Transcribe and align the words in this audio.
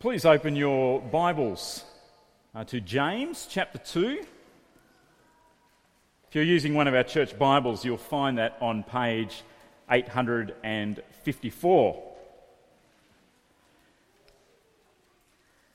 Please 0.00 0.24
open 0.24 0.54
your 0.54 1.00
Bibles 1.00 1.82
uh, 2.54 2.62
to 2.62 2.80
James 2.80 3.48
chapter 3.50 3.78
2. 3.78 4.20
If 6.28 6.34
you're 6.36 6.44
using 6.44 6.74
one 6.74 6.86
of 6.86 6.94
our 6.94 7.02
church 7.02 7.36
Bibles, 7.36 7.84
you'll 7.84 7.96
find 7.96 8.38
that 8.38 8.56
on 8.60 8.84
page 8.84 9.42
854. 9.90 12.02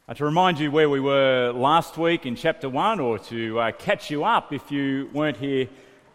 Uh, 0.08 0.14
to 0.14 0.24
remind 0.24 0.58
you 0.58 0.72
where 0.72 0.90
we 0.90 1.02
were 1.02 1.52
last 1.52 1.98
week 1.98 2.26
in 2.26 2.38
chapter 2.38 2.70
1, 2.70 3.02
or 3.02 3.20
to 3.20 3.60
uh, 3.60 3.74
catch 3.74 4.10
you 4.10 4.24
up 4.24 4.54
if 4.54 4.72
you 4.72 5.10
weren't 5.12 5.36
here 5.36 5.68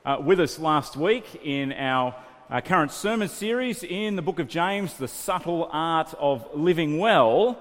uh, 0.07 0.17
with 0.19 0.41
us 0.41 0.59
last 0.59 0.97
week 0.97 1.43
in 1.45 1.75
our 1.75 2.15
uh, 2.49 2.63
current 2.63 2.91
sermon 2.91 3.29
series 3.29 3.85
in 3.85 4.17
the 4.17 4.23
book 4.23 4.39
of 4.39 4.49
James, 4.49 4.95
The 4.95 5.09
Subtle 5.09 5.69
Art 5.71 6.15
of 6.19 6.49
Living 6.55 6.97
Well. 6.97 7.59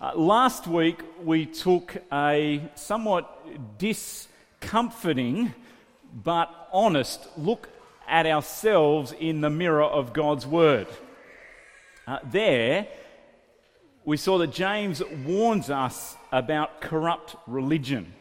Uh, 0.00 0.12
last 0.14 0.68
week, 0.68 1.00
we 1.24 1.44
took 1.44 1.96
a 2.12 2.62
somewhat 2.76 3.78
discomforting 3.78 5.52
but 6.22 6.68
honest 6.72 7.26
look 7.36 7.68
at 8.06 8.24
ourselves 8.24 9.12
in 9.18 9.40
the 9.40 9.50
mirror 9.50 9.82
of 9.82 10.12
God's 10.12 10.46
Word. 10.46 10.86
Uh, 12.06 12.20
there, 12.30 12.86
we 14.04 14.16
saw 14.16 14.38
that 14.38 14.52
James 14.52 15.02
warns 15.26 15.68
us 15.68 16.16
about 16.30 16.80
corrupt 16.80 17.34
religion. 17.48 18.14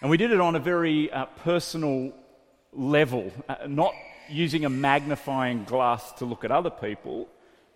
And 0.00 0.12
we 0.12 0.16
did 0.16 0.30
it 0.30 0.40
on 0.40 0.54
a 0.54 0.60
very 0.60 1.10
uh, 1.10 1.26
personal 1.42 2.12
level, 2.72 3.32
uh, 3.48 3.56
not 3.66 3.94
using 4.28 4.64
a 4.64 4.70
magnifying 4.70 5.64
glass 5.64 6.12
to 6.12 6.24
look 6.24 6.44
at 6.44 6.52
other 6.52 6.70
people, 6.70 7.26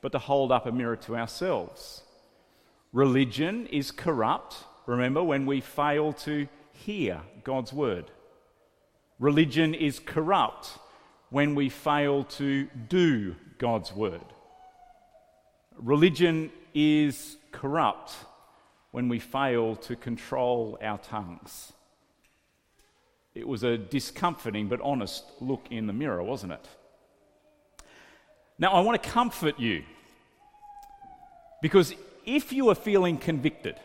but 0.02 0.12
to 0.12 0.20
hold 0.20 0.52
up 0.52 0.66
a 0.66 0.72
mirror 0.72 0.96
to 0.98 1.16
ourselves. 1.16 2.02
Religion 2.96 3.66
is 3.66 3.90
corrupt, 3.90 4.64
remember, 4.86 5.22
when 5.22 5.44
we 5.44 5.60
fail 5.60 6.14
to 6.14 6.48
hear 6.72 7.20
God's 7.44 7.70
word. 7.70 8.10
Religion 9.18 9.74
is 9.74 9.98
corrupt 9.98 10.78
when 11.28 11.54
we 11.54 11.68
fail 11.68 12.24
to 12.24 12.64
do 12.88 13.36
God's 13.58 13.92
word. 13.92 14.24
Religion 15.76 16.50
is 16.72 17.36
corrupt 17.52 18.14
when 18.92 19.10
we 19.10 19.18
fail 19.18 19.76
to 19.76 19.94
control 19.94 20.78
our 20.80 20.96
tongues. 20.96 21.74
It 23.34 23.46
was 23.46 23.62
a 23.62 23.76
discomforting 23.76 24.68
but 24.68 24.80
honest 24.80 25.22
look 25.42 25.66
in 25.70 25.86
the 25.86 25.92
mirror, 25.92 26.22
wasn't 26.22 26.52
it? 26.52 26.66
Now, 28.58 28.72
I 28.72 28.80
want 28.80 29.02
to 29.02 29.10
comfort 29.10 29.60
you 29.60 29.82
because 31.60 31.94
if 32.26 32.52
you 32.52 32.68
are 32.68 32.74
feeling 32.74 33.16
convicted, 33.16 33.76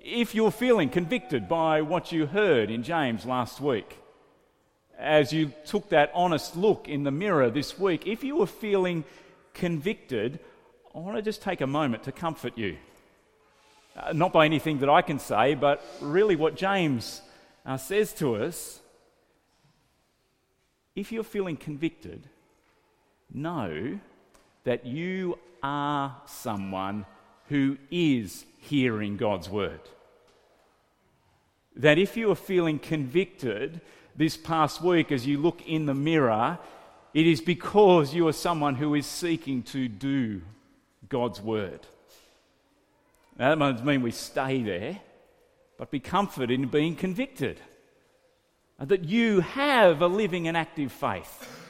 if 0.00 0.34
you're 0.34 0.52
feeling 0.52 0.88
convicted 0.88 1.48
by 1.48 1.82
what 1.82 2.12
you 2.12 2.26
heard 2.26 2.70
in 2.70 2.84
James 2.84 3.26
last 3.26 3.60
week, 3.60 3.98
as 4.96 5.32
you 5.32 5.52
took 5.66 5.88
that 5.90 6.10
honest 6.14 6.56
look 6.56 6.88
in 6.88 7.02
the 7.02 7.10
mirror 7.10 7.50
this 7.50 7.78
week, 7.78 8.06
if 8.06 8.22
you 8.22 8.36
were 8.36 8.46
feeling 8.46 9.04
convicted, 9.52 10.38
I 10.94 10.98
want 10.98 11.16
to 11.16 11.22
just 11.22 11.42
take 11.42 11.60
a 11.60 11.66
moment 11.66 12.04
to 12.04 12.12
comfort 12.12 12.56
you. 12.56 12.76
Uh, 13.96 14.12
not 14.12 14.32
by 14.32 14.44
anything 14.44 14.78
that 14.78 14.88
I 14.88 15.02
can 15.02 15.18
say, 15.18 15.54
but 15.54 15.84
really 16.00 16.36
what 16.36 16.54
James 16.54 17.20
uh, 17.66 17.76
says 17.76 18.12
to 18.14 18.36
us. 18.36 18.80
If 20.94 21.10
you're 21.10 21.24
feeling 21.24 21.56
convicted, 21.56 22.28
know 23.32 23.98
that 24.64 24.86
you 24.86 25.38
are 25.62 26.16
someone 26.26 27.06
who 27.48 27.78
is 27.90 28.44
hearing 28.58 29.16
God's 29.16 29.48
word. 29.48 29.80
That 31.76 31.98
if 31.98 32.16
you 32.16 32.30
are 32.30 32.36
feeling 32.36 32.78
convicted 32.78 33.80
this 34.16 34.36
past 34.36 34.82
week 34.82 35.12
as 35.12 35.26
you 35.26 35.38
look 35.38 35.66
in 35.66 35.86
the 35.86 35.94
mirror, 35.94 36.58
it 37.14 37.26
is 37.26 37.40
because 37.40 38.14
you 38.14 38.26
are 38.28 38.32
someone 38.32 38.74
who 38.74 38.94
is 38.94 39.06
seeking 39.06 39.62
to 39.64 39.88
do 39.88 40.42
God's 41.08 41.40
word. 41.40 41.80
Now, 43.38 43.54
that 43.54 43.58
doesn't 43.58 43.86
mean 43.86 44.02
we 44.02 44.10
stay 44.10 44.62
there, 44.62 45.00
but 45.78 45.90
be 45.90 46.00
comforted 46.00 46.50
in 46.50 46.68
being 46.68 46.96
convicted. 46.96 47.60
That 48.80 49.04
you 49.04 49.40
have 49.40 50.02
a 50.02 50.06
living 50.06 50.48
and 50.48 50.56
active 50.56 50.92
faith 50.92 51.67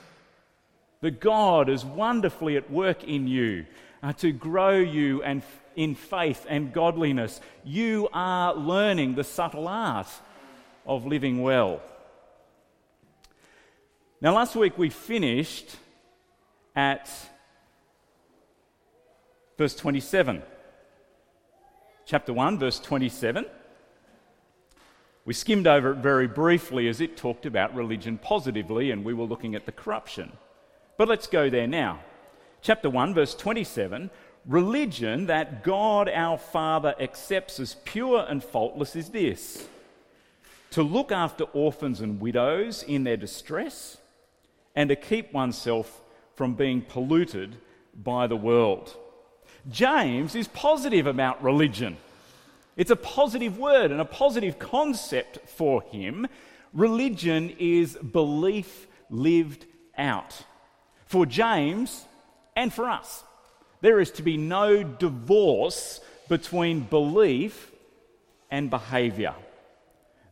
that 1.00 1.20
God 1.20 1.68
is 1.68 1.84
wonderfully 1.84 2.56
at 2.56 2.70
work 2.70 3.04
in 3.04 3.26
you 3.26 3.66
uh, 4.02 4.12
to 4.14 4.32
grow 4.32 4.78
you 4.78 5.22
and 5.22 5.42
in 5.76 5.94
faith 5.94 6.44
and 6.48 6.72
godliness. 6.72 7.40
You 7.64 8.08
are 8.12 8.54
learning 8.54 9.14
the 9.14 9.24
subtle 9.24 9.68
art 9.68 10.08
of 10.86 11.06
living 11.06 11.40
well. 11.42 11.80
Now, 14.20 14.34
last 14.34 14.56
week 14.56 14.76
we 14.76 14.90
finished 14.90 15.76
at 16.74 17.08
verse 19.56 19.76
27. 19.76 20.42
Chapter 22.04 22.32
1, 22.32 22.58
verse 22.58 22.80
27. 22.80 23.44
We 25.24 25.34
skimmed 25.34 25.66
over 25.66 25.92
it 25.92 25.98
very 25.98 26.26
briefly 26.26 26.88
as 26.88 27.00
it 27.00 27.16
talked 27.16 27.44
about 27.44 27.74
religion 27.74 28.18
positively, 28.18 28.90
and 28.90 29.04
we 29.04 29.12
were 29.12 29.26
looking 29.26 29.54
at 29.54 29.66
the 29.66 29.72
corruption. 29.72 30.32
But 30.98 31.08
let's 31.08 31.28
go 31.28 31.48
there 31.48 31.68
now. 31.68 32.00
Chapter 32.60 32.90
1, 32.90 33.14
verse 33.14 33.34
27 33.34 34.10
Religion 34.44 35.26
that 35.26 35.62
God 35.62 36.08
our 36.08 36.38
Father 36.38 36.94
accepts 36.98 37.60
as 37.60 37.76
pure 37.84 38.26
and 38.28 38.42
faultless 38.42 38.96
is 38.96 39.10
this 39.10 39.68
to 40.70 40.82
look 40.82 41.12
after 41.12 41.44
orphans 41.44 42.00
and 42.00 42.20
widows 42.20 42.82
in 42.82 43.04
their 43.04 43.16
distress, 43.16 43.96
and 44.74 44.90
to 44.90 44.96
keep 44.96 45.32
oneself 45.32 46.02
from 46.34 46.54
being 46.54 46.82
polluted 46.82 47.56
by 47.94 48.26
the 48.26 48.36
world. 48.36 48.94
James 49.70 50.34
is 50.34 50.48
positive 50.48 51.06
about 51.06 51.42
religion. 51.42 51.96
It's 52.76 52.90
a 52.90 52.96
positive 52.96 53.58
word 53.58 53.92
and 53.92 54.00
a 54.00 54.04
positive 54.04 54.58
concept 54.58 55.48
for 55.48 55.82
him. 55.82 56.26
Religion 56.72 57.54
is 57.58 57.96
belief 57.96 58.86
lived 59.10 59.64
out. 59.96 60.44
For 61.08 61.24
James 61.26 62.04
and 62.54 62.72
for 62.72 62.88
us, 62.88 63.24
there 63.80 63.98
is 63.98 64.10
to 64.12 64.22
be 64.22 64.36
no 64.36 64.82
divorce 64.82 66.00
between 66.28 66.80
belief 66.80 67.72
and 68.50 68.68
behaviour. 68.68 69.34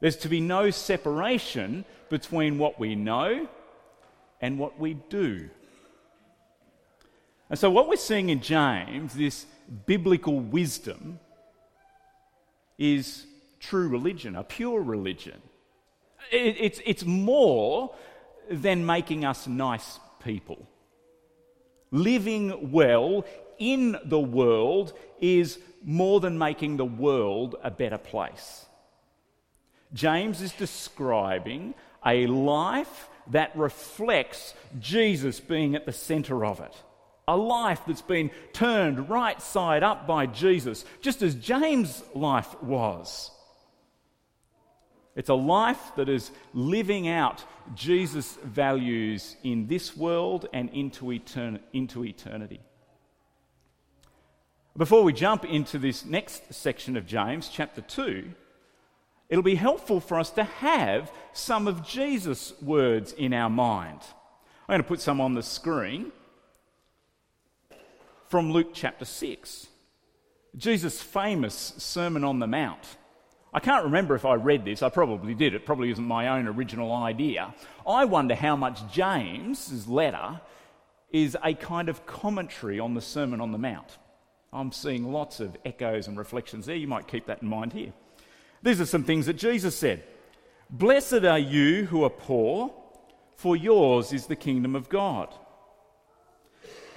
There's 0.00 0.16
to 0.18 0.28
be 0.28 0.40
no 0.40 0.70
separation 0.70 1.84
between 2.10 2.58
what 2.58 2.78
we 2.78 2.94
know 2.94 3.48
and 4.40 4.58
what 4.58 4.78
we 4.78 4.94
do. 4.94 5.48
And 7.48 7.58
so, 7.58 7.70
what 7.70 7.88
we're 7.88 7.96
seeing 7.96 8.28
in 8.28 8.42
James, 8.42 9.14
this 9.14 9.46
biblical 9.86 10.40
wisdom, 10.40 11.20
is 12.76 13.24
true 13.60 13.88
religion, 13.88 14.36
a 14.36 14.44
pure 14.44 14.82
religion. 14.82 15.40
It, 16.30 16.56
it's, 16.60 16.80
it's 16.84 17.04
more 17.04 17.94
than 18.50 18.84
making 18.84 19.24
us 19.24 19.46
nice 19.46 19.98
people. 20.26 20.68
Living 21.92 22.72
well 22.72 23.24
in 23.58 23.96
the 24.04 24.20
world 24.20 24.92
is 25.20 25.58
more 25.82 26.20
than 26.20 26.36
making 26.36 26.76
the 26.76 26.84
world 26.84 27.54
a 27.62 27.70
better 27.70 27.96
place. 27.96 28.66
James 29.94 30.42
is 30.42 30.52
describing 30.52 31.74
a 32.04 32.26
life 32.26 33.08
that 33.30 33.56
reflects 33.56 34.54
Jesus 34.80 35.40
being 35.40 35.74
at 35.76 35.86
the 35.86 35.92
center 35.92 36.44
of 36.44 36.60
it. 36.60 36.74
A 37.28 37.36
life 37.36 37.80
that's 37.86 38.02
been 38.02 38.30
turned 38.52 39.08
right 39.08 39.40
side 39.40 39.82
up 39.82 40.06
by 40.06 40.26
Jesus, 40.26 40.84
just 41.00 41.22
as 41.22 41.34
James' 41.34 42.02
life 42.14 42.60
was. 42.62 43.30
It's 45.16 45.30
a 45.30 45.34
life 45.34 45.92
that 45.96 46.10
is 46.10 46.30
living 46.52 47.08
out 47.08 47.42
Jesus' 47.74 48.38
values 48.44 49.36
in 49.42 49.66
this 49.66 49.96
world 49.96 50.46
and 50.52 50.68
into, 50.70 51.06
etern- 51.06 51.60
into 51.72 52.04
eternity. 52.04 52.60
Before 54.76 55.02
we 55.02 55.14
jump 55.14 55.46
into 55.46 55.78
this 55.78 56.04
next 56.04 56.52
section 56.52 56.98
of 56.98 57.06
James, 57.06 57.48
chapter 57.48 57.80
2, 57.80 58.30
it'll 59.30 59.42
be 59.42 59.54
helpful 59.54 60.00
for 60.00 60.20
us 60.20 60.28
to 60.32 60.44
have 60.44 61.10
some 61.32 61.66
of 61.66 61.82
Jesus' 61.82 62.52
words 62.60 63.12
in 63.12 63.32
our 63.32 63.48
mind. 63.48 64.00
I'm 64.68 64.74
going 64.74 64.82
to 64.82 64.88
put 64.88 65.00
some 65.00 65.22
on 65.22 65.32
the 65.32 65.42
screen 65.42 66.12
from 68.28 68.52
Luke 68.52 68.72
chapter 68.74 69.06
6. 69.06 69.68
Jesus' 70.56 71.00
famous 71.00 71.54
Sermon 71.78 72.22
on 72.22 72.38
the 72.38 72.46
Mount. 72.46 72.98
I 73.56 73.60
can't 73.60 73.84
remember 73.84 74.14
if 74.14 74.26
I 74.26 74.34
read 74.34 74.66
this. 74.66 74.82
I 74.82 74.90
probably 74.90 75.32
did. 75.32 75.54
It 75.54 75.64
probably 75.64 75.90
isn't 75.90 76.04
my 76.04 76.28
own 76.28 76.46
original 76.46 76.92
idea. 76.92 77.54
I 77.86 78.04
wonder 78.04 78.34
how 78.34 78.54
much 78.54 78.92
James's 78.92 79.88
letter 79.88 80.42
is 81.10 81.38
a 81.42 81.54
kind 81.54 81.88
of 81.88 82.04
commentary 82.04 82.78
on 82.78 82.92
the 82.92 83.00
Sermon 83.00 83.40
on 83.40 83.52
the 83.52 83.58
Mount. 83.58 83.96
I'm 84.52 84.72
seeing 84.72 85.10
lots 85.10 85.40
of 85.40 85.56
echoes 85.64 86.06
and 86.06 86.18
reflections 86.18 86.66
there. 86.66 86.76
You 86.76 86.86
might 86.86 87.08
keep 87.08 87.24
that 87.28 87.40
in 87.40 87.48
mind 87.48 87.72
here. 87.72 87.94
These 88.62 88.78
are 88.78 88.84
some 88.84 89.04
things 89.04 89.24
that 89.24 89.38
Jesus 89.38 89.74
said 89.74 90.04
Blessed 90.68 91.24
are 91.24 91.38
you 91.38 91.86
who 91.86 92.04
are 92.04 92.10
poor, 92.10 92.74
for 93.36 93.56
yours 93.56 94.12
is 94.12 94.26
the 94.26 94.36
kingdom 94.36 94.76
of 94.76 94.90
God. 94.90 95.34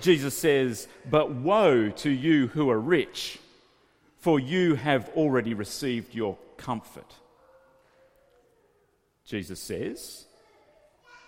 Jesus 0.02 0.38
says, 0.38 0.90
But 1.10 1.32
woe 1.32 1.90
to 1.90 2.10
you 2.10 2.48
who 2.48 2.70
are 2.70 2.80
rich, 2.80 3.40
for 4.18 4.42
you 4.42 4.76
have 4.76 5.08
already 5.16 5.54
received 5.54 6.14
your 6.14 6.38
comfort. 6.60 7.16
Jesus 9.26 9.60
says, 9.60 10.26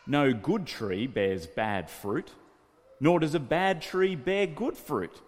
No 0.05 0.33
good 0.33 0.67
tree 0.67 1.07
bears 1.07 1.47
bad 1.47 1.89
fruit, 1.89 2.29
nor 2.99 3.19
does 3.19 3.33
a 3.33 3.39
bad 3.39 3.81
tree 3.81 4.15
bear 4.15 4.45
good 4.45 4.77
fruit. 4.77 5.21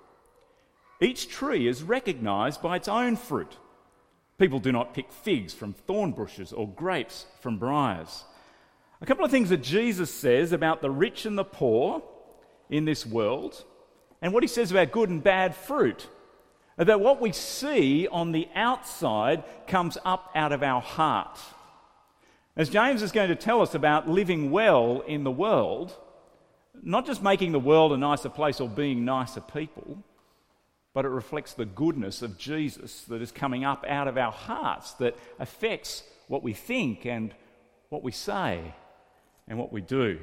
Each 1.02 1.28
tree 1.28 1.68
is 1.68 1.84
recognized 1.84 2.62
by 2.62 2.76
its 2.76 2.88
own 2.88 3.16
fruit. 3.16 3.58
People 4.38 4.60
do 4.60 4.72
not 4.72 4.94
pick 4.94 5.12
figs 5.12 5.54
from 5.54 5.74
thorn 5.74 6.12
bushes 6.12 6.54
or 6.54 6.68
grapes 6.68 7.26
from 7.40 7.58
briars. 7.58 8.24
A 9.02 9.06
couple 9.06 9.26
of 9.26 9.32
things 9.32 9.50
that 9.50 9.62
Jesus 9.62 10.14
says 10.14 10.52
about 10.52 10.82
the 10.82 10.90
rich 10.90 11.26
and 11.26 11.38
the 11.38 11.44
poor 11.44 12.02
in 12.70 12.86
this 12.86 13.06
world, 13.06 13.64
and 14.22 14.34
what 14.34 14.44
he 14.44 14.48
says 14.48 14.72
about 14.72 14.92
good 14.92 15.10
and 15.10 15.24
bad 15.24 15.56
fruit. 15.56 16.08
That 16.78 17.00
what 17.00 17.22
we 17.22 17.32
see 17.32 18.08
on 18.08 18.32
the 18.32 18.48
outside 18.56 19.44
comes 19.68 19.98
up 20.04 20.32
out 20.36 20.52
of 20.52 20.64
our 20.64 20.82
heart. 20.82 21.40
As 22.56 22.70
James 22.70 23.02
is 23.02 23.12
going 23.12 23.30
to 23.30 23.36
tell 23.36 23.62
us 23.62 23.76
about 23.76 24.10
living 24.10 24.52
well 24.52 25.02
in 25.08 25.24
the 25.24 25.32
world, 25.32 25.96
not 26.82 27.06
just 27.06 27.22
making 27.24 27.52
the 27.52 27.60
world 27.60 27.94
a 27.94 27.98
nicer 27.98 28.30
place 28.30 28.60
or 28.60 28.68
being 28.68 29.06
nicer 29.06 29.42
people, 29.42 30.04
but 30.94 31.06
it 31.06 31.10
reflects 31.10 31.54
the 31.54 31.66
goodness 31.66 32.22
of 32.22 32.38
Jesus 32.38 33.02
that 33.06 33.22
is 33.22 33.32
coming 33.32 33.66
up 33.66 33.86
out 33.88 34.08
of 34.08 34.18
our 34.18 34.32
hearts, 34.32 34.94
that 34.94 35.18
affects 35.40 36.04
what 36.28 36.44
we 36.44 36.54
think 36.54 37.06
and 37.06 37.34
what 37.90 38.04
we 38.04 38.12
say 38.12 38.74
and 39.48 39.58
what 39.58 39.74
we 39.74 39.82
do. 39.82 40.20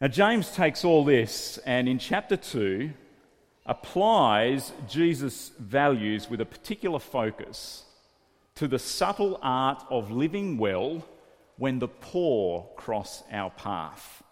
Now, 0.00 0.08
James 0.08 0.50
takes 0.50 0.84
all 0.84 1.04
this 1.04 1.58
and 1.64 1.88
in 1.88 1.98
chapter 1.98 2.36
2 2.36 2.92
applies 3.66 4.72
Jesus' 4.88 5.50
values 5.58 6.28
with 6.28 6.40
a 6.40 6.46
particular 6.46 6.98
focus 6.98 7.84
to 8.56 8.68
the 8.68 8.78
subtle 8.78 9.38
art 9.42 9.84
of 9.90 10.10
living 10.10 10.58
well 10.58 11.04
when 11.56 11.78
the 11.78 11.88
poor 11.88 12.68
cross 12.76 13.22
our 13.32 13.50
path. 13.50 14.22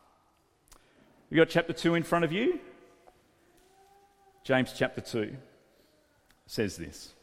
You 1.31 1.39
got 1.39 1.49
chapter 1.49 1.73
2 1.73 1.95
in 1.95 2.03
front 2.03 2.25
of 2.25 2.33
you? 2.33 2.61
James 4.45 4.75
chapter 4.77 5.01
2 5.01 5.35
says 6.47 6.77
this 6.77 7.15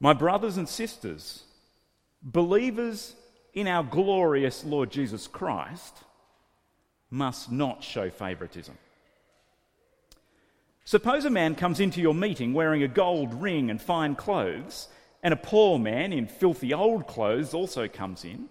My 0.00 0.12
brothers 0.12 0.58
and 0.58 0.68
sisters, 0.68 1.44
believers 2.22 3.14
in 3.54 3.66
our 3.66 3.84
glorious 3.84 4.64
Lord 4.64 4.90
Jesus 4.90 5.26
Christ, 5.26 5.96
must 7.10 7.50
not 7.50 7.82
show 7.82 8.10
favouritism. 8.10 8.76
Suppose 10.84 11.24
a 11.24 11.30
man 11.30 11.54
comes 11.54 11.80
into 11.80 12.02
your 12.02 12.14
meeting 12.14 12.52
wearing 12.52 12.82
a 12.82 12.88
gold 12.88 13.40
ring 13.40 13.70
and 13.70 13.80
fine 13.80 14.14
clothes, 14.14 14.88
and 15.22 15.32
a 15.32 15.38
poor 15.38 15.78
man 15.78 16.12
in 16.12 16.26
filthy 16.26 16.74
old 16.74 17.06
clothes 17.06 17.54
also 17.54 17.88
comes 17.88 18.24
in. 18.24 18.50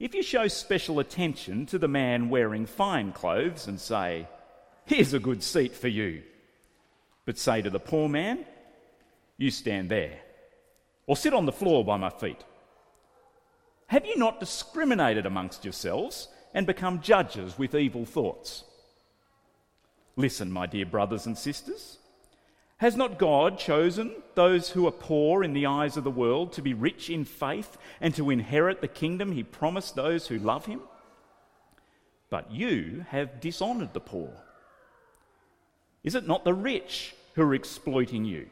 If 0.00 0.14
you 0.14 0.22
show 0.22 0.48
special 0.48 0.98
attention 0.98 1.66
to 1.66 1.78
the 1.78 1.88
man 1.88 2.30
wearing 2.30 2.66
fine 2.66 3.12
clothes 3.12 3.68
and 3.68 3.80
say, 3.80 4.26
Here's 4.86 5.12
a 5.12 5.20
good 5.20 5.42
seat 5.42 5.74
for 5.74 5.88
you, 5.88 6.22
but 7.24 7.38
say 7.38 7.62
to 7.62 7.70
the 7.70 7.78
poor 7.78 8.08
man, 8.08 8.44
You 9.36 9.52
stand 9.52 9.90
there, 9.90 10.18
or 11.06 11.16
sit 11.16 11.34
on 11.34 11.46
the 11.46 11.52
floor 11.52 11.84
by 11.84 11.96
my 11.96 12.10
feet. 12.10 12.42
Have 13.86 14.04
you 14.04 14.16
not 14.16 14.40
discriminated 14.40 15.26
amongst 15.26 15.64
yourselves 15.64 16.28
and 16.54 16.66
become 16.66 17.00
judges 17.00 17.56
with 17.56 17.74
evil 17.74 18.04
thoughts? 18.04 18.64
Listen, 20.18 20.50
my 20.50 20.66
dear 20.66 20.84
brothers 20.84 21.26
and 21.26 21.38
sisters. 21.38 21.98
Has 22.78 22.96
not 22.96 23.20
God 23.20 23.56
chosen 23.56 24.16
those 24.34 24.70
who 24.70 24.84
are 24.88 24.92
poor 24.92 25.44
in 25.44 25.52
the 25.52 25.66
eyes 25.66 25.96
of 25.96 26.02
the 26.02 26.10
world 26.10 26.52
to 26.54 26.62
be 26.62 26.74
rich 26.74 27.08
in 27.08 27.24
faith 27.24 27.78
and 28.00 28.12
to 28.16 28.30
inherit 28.30 28.80
the 28.80 28.88
kingdom 28.88 29.30
he 29.30 29.44
promised 29.44 29.94
those 29.94 30.26
who 30.26 30.40
love 30.40 30.66
him? 30.66 30.80
But 32.30 32.50
you 32.50 33.06
have 33.10 33.40
dishonored 33.40 33.94
the 33.94 34.00
poor. 34.00 34.32
Is 36.02 36.16
it 36.16 36.26
not 36.26 36.44
the 36.44 36.52
rich 36.52 37.14
who 37.34 37.42
are 37.42 37.54
exploiting 37.54 38.24
you? 38.24 38.48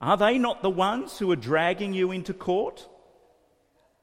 Are 0.00 0.16
they 0.16 0.38
not 0.38 0.62
the 0.62 0.70
ones 0.70 1.18
who 1.18 1.32
are 1.32 1.36
dragging 1.36 1.94
you 1.94 2.12
into 2.12 2.32
court? 2.32 2.86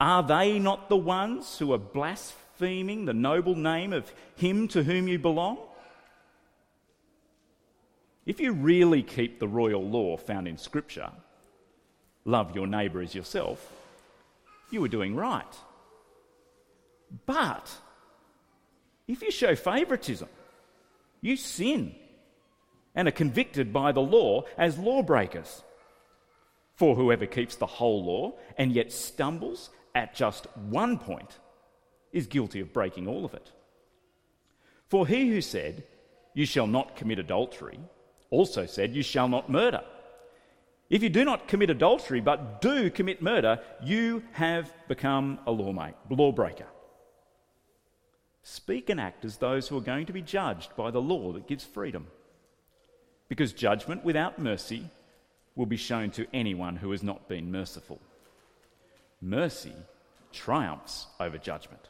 Are 0.02 0.22
they 0.22 0.60
not 0.60 0.90
the 0.90 0.98
ones 0.98 1.60
who 1.60 1.72
are 1.72 1.78
blaspheming 1.78 3.06
the 3.06 3.14
noble 3.14 3.56
name 3.56 3.94
of 3.94 4.12
him 4.36 4.68
to 4.69 4.84
whom 4.84 5.08
you 5.08 5.18
belong? 5.18 5.60
If 8.27 8.41
you 8.41 8.51
really 8.51 9.03
keep 9.03 9.39
the 9.39 9.47
royal 9.47 9.81
law 9.81 10.18
found 10.18 10.50
in 10.50 10.57
Scripture, 10.57 11.09
love 12.25 12.53
your 12.53 12.68
neighbour 12.68 13.01
as 13.01 13.15
yourself, 13.15 13.71
you 14.69 14.83
are 14.83 14.89
doing 14.89 15.15
right. 15.15 15.56
But 17.25 17.71
if 19.07 19.21
you 19.21 19.31
show 19.31 19.56
favouritism, 19.56 20.27
you 21.21 21.38
sin 21.38 21.95
and 22.94 23.07
are 23.07 23.12
convicted 23.12 23.71
by 23.71 23.94
the 23.94 24.01
law 24.01 24.44
as 24.57 24.77
lawbreakers. 24.77 25.63
For 26.75 26.95
whoever 26.95 27.27
keeps 27.27 27.56
the 27.56 27.65
whole 27.65 28.03
law 28.03 28.33
and 28.57 28.73
yet 28.73 28.91
stumbles 28.91 29.69
at 29.95 30.15
just 30.15 30.47
one 30.57 31.00
point 31.00 31.39
is 32.12 32.27
guilty 32.27 32.59
of 32.59 32.73
breaking 32.73 33.07
all 33.07 33.23
of 33.23 33.33
it. 33.33 33.53
For 34.89 35.07
he 35.07 35.30
who 35.30 35.39
said, 35.39 35.85
You 36.33 36.45
shall 36.45 36.68
not 36.68 36.97
commit 36.97 37.19
adultery, 37.19 37.80
also 38.29 38.65
said, 38.65 38.95
You 38.95 39.03
shall 39.03 39.27
not 39.27 39.50
murder. 39.50 39.81
If 40.89 41.03
you 41.03 41.09
do 41.09 41.25
not 41.25 41.47
commit 41.47 41.69
adultery 41.69 42.21
but 42.21 42.62
do 42.62 42.89
commit 42.89 43.21
murder, 43.21 43.59
you 43.83 44.24
have 44.33 44.71
become 44.88 45.39
a 45.45 45.51
lawbreaker. 45.51 46.68
Speak 48.44 48.89
and 48.89 49.00
act 49.00 49.25
as 49.25 49.38
those 49.38 49.68
who 49.68 49.77
are 49.77 49.81
going 49.81 50.06
to 50.06 50.13
be 50.13 50.21
judged 50.21 50.75
by 50.78 50.90
the 50.90 51.02
law 51.02 51.33
that 51.33 51.47
gives 51.47 51.66
freedom. 51.66 52.07
Because 53.28 53.52
judgment 53.52 54.06
without 54.06 54.40
mercy 54.40 54.90
will 55.56 55.66
be 55.66 55.75
shown 55.75 56.11
to 56.11 56.28
anyone 56.33 56.78
who 56.78 56.92
has 56.92 57.04
not 57.04 57.28
been 57.28 57.52
merciful. 57.52 57.99
Mercy 59.21 59.73
triumphs 60.31 61.07
over 61.19 61.37
judgment. 61.37 61.90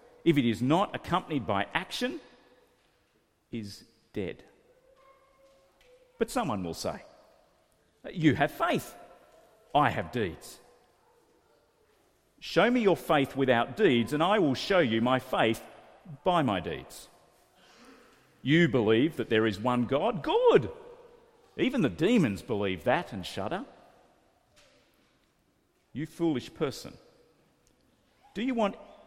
if 0.23 0.37
it 0.37 0.47
is 0.47 0.61
not 0.61 0.95
accompanied 0.95 1.45
by 1.45 1.65
action, 1.73 2.19
is 3.51 3.83
dead. 4.13 4.43
But 6.19 6.29
someone 6.29 6.63
will 6.63 6.73
say, 6.73 7.03
You 8.11 8.35
have 8.35 8.51
faith, 8.51 8.95
I 9.73 9.89
have 9.89 10.11
deeds. 10.11 10.59
Show 12.39 12.71
me 12.71 12.81
your 12.81 12.97
faith 12.97 13.35
without 13.35 13.77
deeds, 13.77 14.13
and 14.13 14.23
I 14.23 14.39
will 14.39 14.55
show 14.55 14.79
you 14.79 15.01
my 15.01 15.19
faith 15.19 15.61
by 16.23 16.41
my 16.41 16.59
deeds. 16.59 17.07
You 18.41 18.67
believe 18.67 19.17
that 19.17 19.29
there 19.29 19.45
is 19.45 19.59
one 19.59 19.85
God? 19.85 20.23
Good! 20.23 20.71
Even 21.57 21.81
the 21.81 21.89
demons 21.89 22.41
believe 22.41 22.83
that 22.85 23.13
and 23.13 23.25
shudder. 23.25 23.65
You 25.93 26.05
foolish 26.05 26.53
person. 26.53 26.93
Do 28.33 28.41
you 28.41 28.53
want 28.53 28.75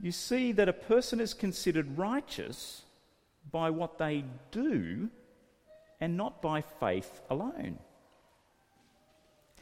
You 0.00 0.12
see 0.12 0.52
that 0.52 0.68
a 0.68 0.72
person 0.72 1.20
is 1.20 1.34
considered 1.34 1.98
righteous 1.98 2.82
by 3.50 3.70
what 3.70 3.98
they 3.98 4.24
do 4.50 5.08
and 6.00 6.16
not 6.16 6.40
by 6.40 6.60
faith 6.60 7.20
alone. 7.28 7.78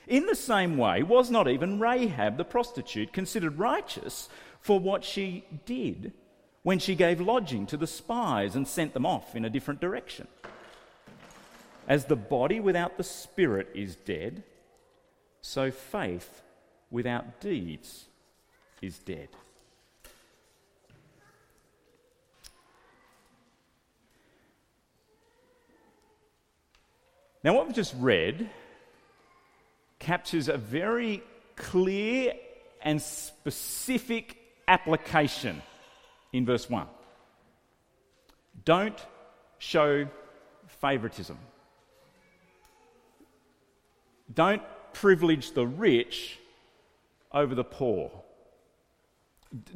In 0.07 0.27
the 0.27 0.35
same 0.35 0.77
way, 0.77 1.03
was 1.03 1.31
not 1.31 1.49
even 1.49 1.81
Rahab 1.81 2.37
the 2.37 2.45
prostitute 2.45 3.13
considered 3.13 3.59
righteous 3.59 4.29
for 4.61 4.79
what 4.79 5.05
she 5.05 5.45
did 5.65 6.13
when 6.63 6.79
she 6.79 6.95
gave 6.95 7.21
lodging 7.21 7.67
to 7.67 7.77
the 7.77 7.87
spies 7.87 8.55
and 8.55 8.69
sent 8.69 8.93
them 8.93 9.07
off 9.07 9.35
in 9.35 9.45
a 9.45 9.51
different 9.51 9.81
direction. 9.81 10.29
As 11.89 12.05
the 12.05 12.17
body 12.17 12.61
without 12.61 12.97
the 12.97 13.05
spirit 13.05 13.69
is 13.75 13.97
dead, 13.97 14.43
so 15.41 15.71
faith 15.71 16.43
without 16.91 17.41
deeds 17.41 18.07
is 18.83 18.99
dead. 18.99 19.29
Now, 27.45 27.55
what 27.55 27.67
we've 27.67 27.77
just 27.77 27.95
read 27.99 28.51
captures 29.99 30.49
a 30.49 30.57
very 30.57 31.23
clear 31.55 32.35
and 32.83 33.01
specific 33.01 34.37
application 34.69 35.63
in 36.33 36.45
verse 36.45 36.69
1. 36.69 36.87
Don't 38.65 38.99
show 39.59 40.09
favoritism. 40.67 41.39
Don't 44.33 44.63
privilege 44.93 45.53
the 45.53 45.67
rich 45.67 46.39
over 47.33 47.55
the 47.55 47.65
poor. 47.65 48.11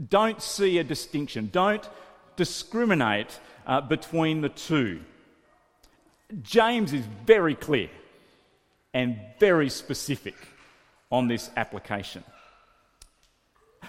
Don't 0.08 0.42
see 0.42 0.78
a 0.78 0.84
distinction. 0.84 1.48
Don't 1.52 1.88
discriminate 2.36 3.38
uh, 3.66 3.80
between 3.80 4.40
the 4.40 4.48
two. 4.48 5.00
James 6.42 6.92
is 6.92 7.04
very 7.26 7.54
clear 7.54 7.90
and 8.94 9.18
very 9.38 9.68
specific 9.68 10.34
on 11.10 11.28
this 11.28 11.50
application. 11.56 12.24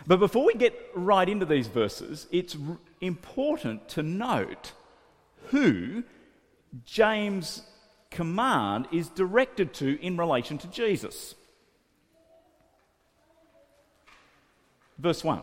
But 0.08 0.18
before 0.18 0.46
we 0.46 0.54
get 0.54 0.74
right 0.96 1.28
into 1.28 1.46
these 1.46 1.68
verses, 1.68 2.28
it's 2.32 2.58
important 3.02 3.88
to 3.90 4.04
note 4.04 4.72
who 5.48 6.04
James' 6.86 7.62
command 8.10 8.88
is 8.92 9.10
directed 9.10 9.74
to 9.76 10.02
in 10.02 10.18
relation 10.18 10.58
to 10.60 10.68
Jesus. 10.68 11.36
Verse 14.98 15.24
1 15.24 15.42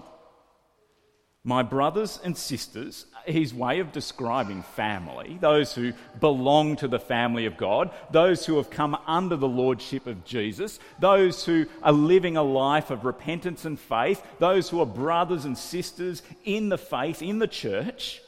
my 1.48 1.62
brothers 1.62 2.20
and 2.22 2.36
sisters, 2.36 3.06
his 3.24 3.54
way 3.54 3.78
of 3.80 3.90
describing 3.90 4.62
family, 4.62 5.38
those 5.40 5.72
who 5.72 5.94
belong 6.20 6.76
to 6.76 6.86
the 6.86 6.98
family 6.98 7.46
of 7.46 7.56
God, 7.56 7.90
those 8.10 8.44
who 8.44 8.58
have 8.58 8.68
come 8.68 8.94
under 9.06 9.34
the 9.34 9.48
lordship 9.48 10.06
of 10.06 10.26
Jesus, 10.26 10.78
those 10.98 11.46
who 11.46 11.64
are 11.82 11.92
living 11.92 12.36
a 12.36 12.42
life 12.42 12.90
of 12.90 13.06
repentance 13.06 13.64
and 13.64 13.80
faith, 13.80 14.22
those 14.38 14.68
who 14.68 14.78
are 14.80 14.86
brothers 14.86 15.46
and 15.46 15.56
sisters 15.56 16.22
in 16.44 16.68
the 16.68 16.76
faith, 16.76 17.22
in 17.22 17.38
the 17.38 17.48
church, 17.48 18.20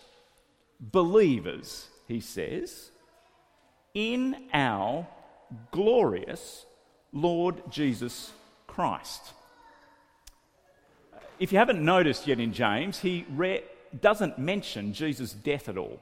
believers, 0.81 1.89
he 2.09 2.21
says, 2.21 2.91
in 3.93 4.35
our 4.55 5.07
glorious 5.71 6.65
Lord 7.13 7.71
Jesus 7.71 8.33
Christ. 8.67 9.35
If 11.41 11.53
you 11.53 11.59
haven't 11.59 11.83
noticed 11.83 12.27
yet 12.27 12.39
in 12.39 12.53
James, 12.53 13.01
he 13.01 13.25
re- 13.31 13.65
doesn't 13.99 14.39
mention 14.39 14.93
Jesus' 14.93 15.33
death 15.33 15.71
at 15.71 15.79
all. 15.79 15.99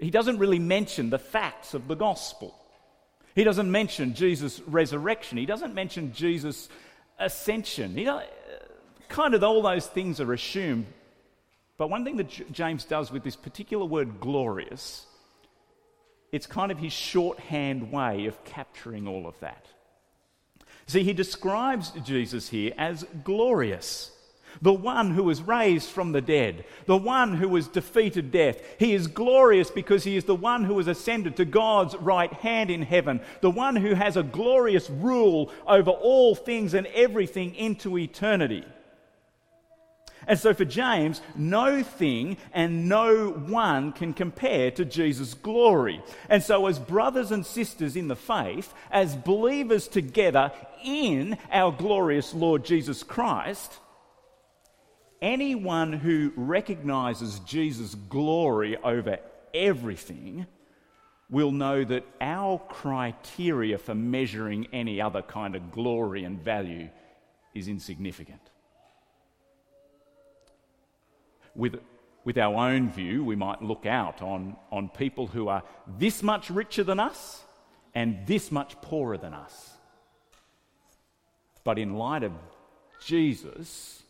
He 0.00 0.10
doesn't 0.10 0.38
really 0.38 0.58
mention 0.58 1.10
the 1.10 1.18
facts 1.18 1.74
of 1.74 1.86
the 1.86 1.94
gospel. 1.94 2.58
He 3.34 3.44
doesn't 3.44 3.70
mention 3.70 4.14
Jesus' 4.14 4.60
resurrection. 4.60 5.36
He 5.36 5.44
doesn't 5.44 5.74
mention 5.74 6.14
Jesus' 6.14 6.70
ascension. 7.18 7.94
He 7.96 8.10
kind 9.08 9.34
of 9.34 9.44
all 9.44 9.60
those 9.60 9.86
things 9.86 10.20
are 10.20 10.32
assumed. 10.32 10.86
But 11.76 11.90
one 11.90 12.02
thing 12.02 12.16
that 12.16 12.30
J- 12.30 12.46
James 12.52 12.86
does 12.86 13.12
with 13.12 13.24
this 13.24 13.36
particular 13.36 13.84
word 13.84 14.20
glorious, 14.20 15.04
it's 16.32 16.46
kind 16.46 16.72
of 16.72 16.78
his 16.78 16.94
shorthand 16.94 17.92
way 17.92 18.24
of 18.24 18.42
capturing 18.44 19.06
all 19.06 19.26
of 19.26 19.38
that. 19.40 19.66
See, 20.86 21.02
he 21.02 21.12
describes 21.12 21.90
Jesus 22.04 22.48
here 22.48 22.72
as 22.78 23.04
glorious. 23.24 24.12
The 24.62 24.72
one 24.72 25.10
who 25.10 25.24
was 25.24 25.42
raised 25.42 25.90
from 25.90 26.12
the 26.12 26.20
dead, 26.22 26.64
the 26.86 26.96
one 26.96 27.34
who 27.34 27.48
was 27.48 27.68
defeated 27.68 28.30
death. 28.30 28.58
He 28.78 28.94
is 28.94 29.06
glorious 29.06 29.70
because 29.70 30.04
he 30.04 30.16
is 30.16 30.24
the 30.24 30.34
one 30.34 30.64
who 30.64 30.78
has 30.78 30.86
ascended 30.86 31.36
to 31.36 31.44
God's 31.44 31.94
right 31.96 32.32
hand 32.32 32.70
in 32.70 32.82
heaven, 32.82 33.20
the 33.42 33.50
one 33.50 33.76
who 33.76 33.94
has 33.94 34.16
a 34.16 34.22
glorious 34.22 34.88
rule 34.88 35.52
over 35.66 35.90
all 35.90 36.34
things 36.34 36.72
and 36.72 36.86
everything 36.88 37.54
into 37.54 37.98
eternity. 37.98 38.64
And 40.26 40.38
so 40.38 40.52
for 40.54 40.64
James, 40.64 41.20
no 41.36 41.82
thing 41.82 42.36
and 42.52 42.88
no 42.88 43.30
one 43.30 43.92
can 43.92 44.12
compare 44.12 44.70
to 44.72 44.84
Jesus' 44.84 45.34
glory. 45.34 46.02
And 46.28 46.42
so, 46.42 46.66
as 46.66 46.78
brothers 46.78 47.30
and 47.30 47.46
sisters 47.46 47.94
in 47.94 48.08
the 48.08 48.16
faith, 48.16 48.74
as 48.90 49.14
believers 49.14 49.86
together 49.86 50.52
in 50.84 51.38
our 51.52 51.70
glorious 51.70 52.34
Lord 52.34 52.64
Jesus 52.64 53.04
Christ, 53.04 53.78
anyone 55.22 55.92
who 55.92 56.32
recognizes 56.36 57.38
Jesus' 57.40 57.94
glory 57.94 58.76
over 58.78 59.18
everything 59.54 60.46
will 61.30 61.50
know 61.52 61.84
that 61.84 62.06
our 62.20 62.58
criteria 62.68 63.78
for 63.78 63.94
measuring 63.94 64.66
any 64.72 65.00
other 65.00 65.22
kind 65.22 65.56
of 65.56 65.72
glory 65.72 66.24
and 66.24 66.40
value 66.40 66.88
is 67.54 67.68
insignificant. 67.68 68.40
With, 71.56 71.76
with 72.24 72.38
our 72.38 72.54
own 72.54 72.90
view, 72.90 73.24
we 73.24 73.36
might 73.36 73.62
look 73.62 73.86
out 73.86 74.22
on, 74.22 74.56
on 74.70 74.88
people 74.88 75.26
who 75.26 75.48
are 75.48 75.62
this 75.98 76.22
much 76.22 76.50
richer 76.50 76.84
than 76.84 77.00
us 77.00 77.42
and 77.94 78.26
this 78.26 78.52
much 78.52 78.80
poorer 78.82 79.16
than 79.16 79.34
us. 79.34 79.72
But 81.64 81.78
in 81.78 81.94
light 81.94 82.22
of 82.22 82.32
Jesus' 83.04 84.02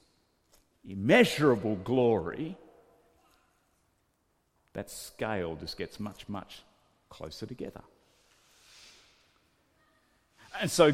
immeasurable 0.88 1.76
glory, 1.76 2.56
that 4.72 4.90
scale 4.90 5.56
just 5.56 5.78
gets 5.78 5.98
much, 5.98 6.28
much 6.28 6.62
closer 7.08 7.46
together. 7.46 7.80
And 10.60 10.70
so, 10.70 10.92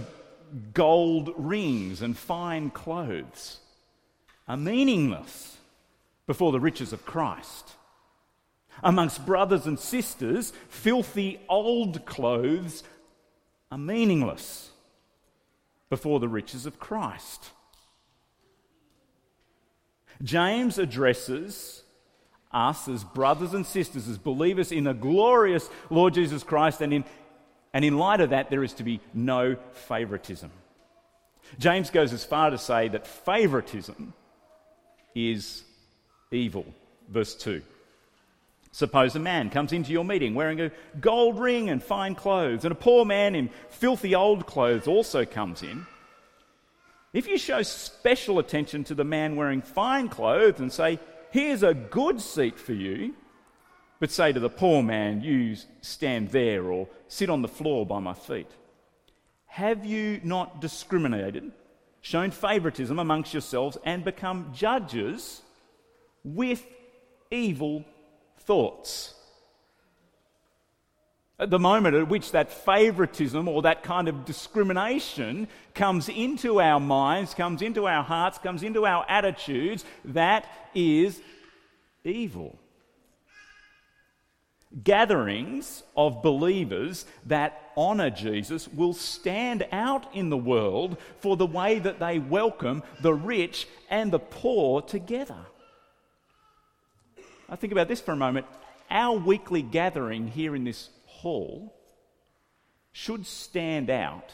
gold 0.74 1.32
rings 1.36 2.02
and 2.02 2.16
fine 2.16 2.70
clothes 2.70 3.58
are 4.46 4.56
meaningless 4.56 5.56
before 6.26 6.52
the 6.52 6.60
riches 6.60 6.92
of 6.92 7.04
Christ. 7.04 7.72
Amongst 8.82 9.26
brothers 9.26 9.66
and 9.66 9.78
sisters, 9.78 10.52
filthy 10.68 11.40
old 11.48 12.04
clothes 12.06 12.82
are 13.70 13.78
meaningless 13.78 14.70
before 15.90 16.20
the 16.20 16.28
riches 16.28 16.64
of 16.66 16.78
Christ. 16.78 17.50
James 20.22 20.78
addresses 20.78 21.82
us 22.52 22.88
as 22.88 23.02
brothers 23.02 23.54
and 23.54 23.66
sisters, 23.66 24.08
as 24.08 24.18
believers 24.18 24.72
in 24.72 24.84
the 24.84 24.92
glorious 24.92 25.68
Lord 25.90 26.14
Jesus 26.14 26.42
Christ, 26.42 26.80
and 26.80 26.92
in, 26.92 27.04
and 27.72 27.84
in 27.84 27.98
light 27.98 28.20
of 28.20 28.30
that, 28.30 28.50
there 28.50 28.62
is 28.62 28.74
to 28.74 28.84
be 28.84 29.00
no 29.14 29.56
favoritism. 29.72 30.50
James 31.58 31.90
goes 31.90 32.12
as 32.12 32.24
far 32.24 32.50
to 32.50 32.58
say 32.58 32.88
that 32.88 33.06
favoritism 33.06 34.14
is 35.14 35.64
evil. 36.32 36.66
Verse 37.08 37.34
2. 37.34 37.62
Suppose 38.72 39.14
a 39.14 39.20
man 39.20 39.50
comes 39.50 39.72
into 39.72 39.92
your 39.92 40.04
meeting 40.04 40.34
wearing 40.34 40.60
a 40.60 40.72
gold 40.98 41.38
ring 41.38 41.68
and 41.68 41.82
fine 41.82 42.14
clothes, 42.14 42.64
and 42.64 42.72
a 42.72 42.76
poor 42.76 43.04
man 43.04 43.34
in 43.34 43.50
filthy 43.68 44.14
old 44.14 44.46
clothes 44.46 44.88
also 44.88 45.26
comes 45.26 45.62
in. 45.62 45.86
If 47.12 47.28
you 47.28 47.36
show 47.36 47.62
special 47.62 48.38
attention 48.38 48.84
to 48.84 48.94
the 48.94 49.04
man 49.04 49.36
wearing 49.36 49.60
fine 49.60 50.08
clothes 50.08 50.60
and 50.60 50.72
say, 50.72 50.98
Here's 51.30 51.62
a 51.62 51.74
good 51.74 52.20
seat 52.20 52.58
for 52.58 52.72
you, 52.72 53.14
but 54.00 54.10
say 54.10 54.32
to 54.32 54.40
the 54.40 54.48
poor 54.48 54.82
man, 54.82 55.22
You 55.22 55.56
stand 55.82 56.30
there 56.30 56.64
or 56.72 56.88
sit 57.08 57.28
on 57.28 57.42
the 57.42 57.48
floor 57.48 57.84
by 57.84 57.98
my 57.98 58.14
feet, 58.14 58.50
have 59.46 59.84
you 59.84 60.18
not 60.24 60.62
discriminated, 60.62 61.52
shown 62.00 62.30
favoritism 62.30 62.98
amongst 62.98 63.34
yourselves, 63.34 63.76
and 63.84 64.02
become 64.02 64.50
judges 64.54 65.42
with 66.24 66.64
evil 67.30 67.84
thoughts. 68.40 69.14
At 71.38 71.50
the 71.50 71.58
moment 71.58 71.96
at 71.96 72.08
which 72.08 72.30
that 72.32 72.52
favoritism 72.52 73.48
or 73.48 73.62
that 73.62 73.82
kind 73.82 74.06
of 74.06 74.24
discrimination 74.24 75.48
comes 75.74 76.08
into 76.08 76.60
our 76.60 76.78
minds, 76.78 77.34
comes 77.34 77.62
into 77.62 77.88
our 77.88 78.04
hearts, 78.04 78.38
comes 78.38 78.62
into 78.62 78.86
our 78.86 79.04
attitudes, 79.08 79.84
that 80.04 80.46
is 80.74 81.20
evil. 82.04 82.58
Gatherings 84.84 85.82
of 85.96 86.22
believers 86.22 87.06
that 87.26 87.72
honour 87.76 88.10
Jesus 88.10 88.68
will 88.68 88.94
stand 88.94 89.66
out 89.72 90.14
in 90.14 90.30
the 90.30 90.36
world 90.36 90.96
for 91.20 91.36
the 91.36 91.46
way 91.46 91.78
that 91.78 91.98
they 91.98 92.18
welcome 92.18 92.82
the 93.00 93.12
rich 93.12 93.66
and 93.90 94.12
the 94.12 94.18
poor 94.18 94.80
together. 94.80 95.46
I 97.52 97.56
think 97.56 97.70
about 97.70 97.86
this 97.86 98.00
for 98.00 98.12
a 98.12 98.16
moment. 98.16 98.46
Our 98.90 99.18
weekly 99.18 99.60
gathering 99.60 100.26
here 100.26 100.56
in 100.56 100.64
this 100.64 100.88
hall 101.04 101.74
should 102.92 103.26
stand 103.26 103.90
out 103.90 104.32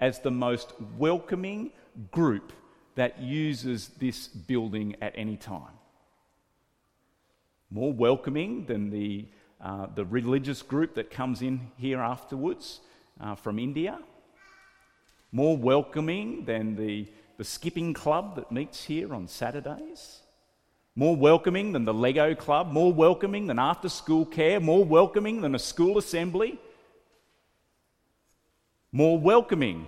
as 0.00 0.18
the 0.18 0.32
most 0.32 0.72
welcoming 0.98 1.70
group 2.10 2.52
that 2.96 3.20
uses 3.20 3.90
this 4.00 4.26
building 4.26 4.96
at 5.00 5.12
any 5.14 5.36
time. 5.36 5.78
More 7.70 7.92
welcoming 7.92 8.66
than 8.66 8.90
the, 8.90 9.26
uh, 9.60 9.86
the 9.94 10.04
religious 10.04 10.60
group 10.60 10.96
that 10.96 11.12
comes 11.12 11.42
in 11.42 11.70
here 11.76 12.00
afterwards 12.00 12.80
uh, 13.20 13.36
from 13.36 13.60
India. 13.60 14.00
More 15.30 15.56
welcoming 15.56 16.44
than 16.44 16.74
the, 16.74 17.06
the 17.36 17.44
skipping 17.44 17.94
club 17.94 18.34
that 18.34 18.50
meets 18.50 18.82
here 18.82 19.14
on 19.14 19.28
Saturdays 19.28 20.22
more 20.98 21.14
welcoming 21.14 21.70
than 21.70 21.84
the 21.84 21.94
Lego 21.94 22.34
club, 22.34 22.72
more 22.72 22.92
welcoming 22.92 23.46
than 23.46 23.56
after 23.56 23.88
school 23.88 24.26
care, 24.26 24.58
more 24.58 24.84
welcoming 24.84 25.42
than 25.42 25.54
a 25.54 25.58
school 25.58 25.96
assembly, 25.96 26.58
more 28.90 29.16
welcoming 29.16 29.86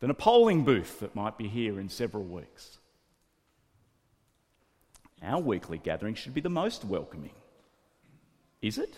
than 0.00 0.10
a 0.10 0.14
polling 0.14 0.64
booth 0.64 0.98
that 0.98 1.14
might 1.14 1.38
be 1.38 1.46
here 1.46 1.78
in 1.78 1.88
several 1.88 2.24
weeks. 2.24 2.78
Our 5.22 5.40
weekly 5.40 5.78
gathering 5.78 6.16
should 6.16 6.34
be 6.34 6.40
the 6.40 6.48
most 6.48 6.84
welcoming. 6.84 7.30
Is 8.60 8.78
it? 8.78 8.96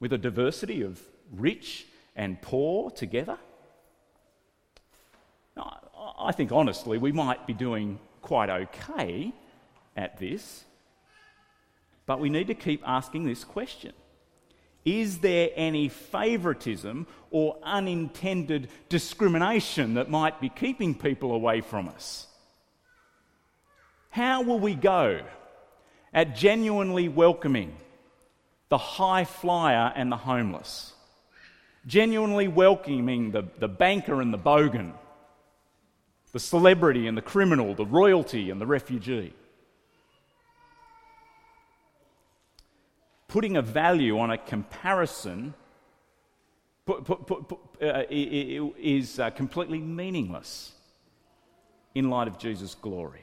With 0.00 0.12
a 0.12 0.18
diversity 0.18 0.82
of 0.82 1.00
rich 1.30 1.86
and 2.16 2.42
poor 2.42 2.90
together? 2.90 3.38
I 5.56 6.32
think 6.32 6.50
honestly 6.50 6.98
we 6.98 7.12
might 7.12 7.46
be 7.46 7.52
doing 7.52 8.00
quite 8.22 8.50
okay 8.50 9.32
at 9.98 10.16
this, 10.18 10.64
but 12.06 12.20
we 12.20 12.30
need 12.30 12.46
to 12.46 12.54
keep 12.54 12.82
asking 12.86 13.24
this 13.24 13.44
question 13.44 13.92
Is 14.84 15.18
there 15.18 15.50
any 15.56 15.88
favouritism 15.88 17.06
or 17.30 17.58
unintended 17.62 18.68
discrimination 18.88 19.94
that 19.94 20.08
might 20.08 20.40
be 20.40 20.48
keeping 20.48 20.94
people 20.94 21.32
away 21.32 21.60
from 21.60 21.88
us? 21.88 22.28
How 24.10 24.42
will 24.42 24.60
we 24.60 24.74
go 24.74 25.20
at 26.14 26.36
genuinely 26.36 27.08
welcoming 27.08 27.76
the 28.68 28.78
high 28.78 29.24
flyer 29.24 29.92
and 29.94 30.10
the 30.10 30.16
homeless? 30.16 30.94
Genuinely 31.86 32.48
welcoming 32.48 33.32
the, 33.32 33.48
the 33.58 33.68
banker 33.68 34.20
and 34.20 34.32
the 34.32 34.38
bogan, 34.38 34.92
the 36.32 36.40
celebrity 36.40 37.06
and 37.06 37.16
the 37.16 37.22
criminal, 37.22 37.74
the 37.74 37.84
royalty 37.84 38.50
and 38.50 38.60
the 38.60 38.66
refugee? 38.66 39.34
Putting 43.28 43.56
a 43.56 43.62
value 43.62 44.18
on 44.18 44.30
a 44.30 44.38
comparison 44.38 45.54
put, 46.86 47.04
put, 47.04 47.26
put, 47.26 47.58
uh, 47.82 48.04
is 48.10 49.20
uh, 49.20 49.30
completely 49.30 49.78
meaningless 49.78 50.72
in 51.94 52.08
light 52.08 52.28
of 52.28 52.38
Jesus' 52.38 52.74
glory. 52.74 53.22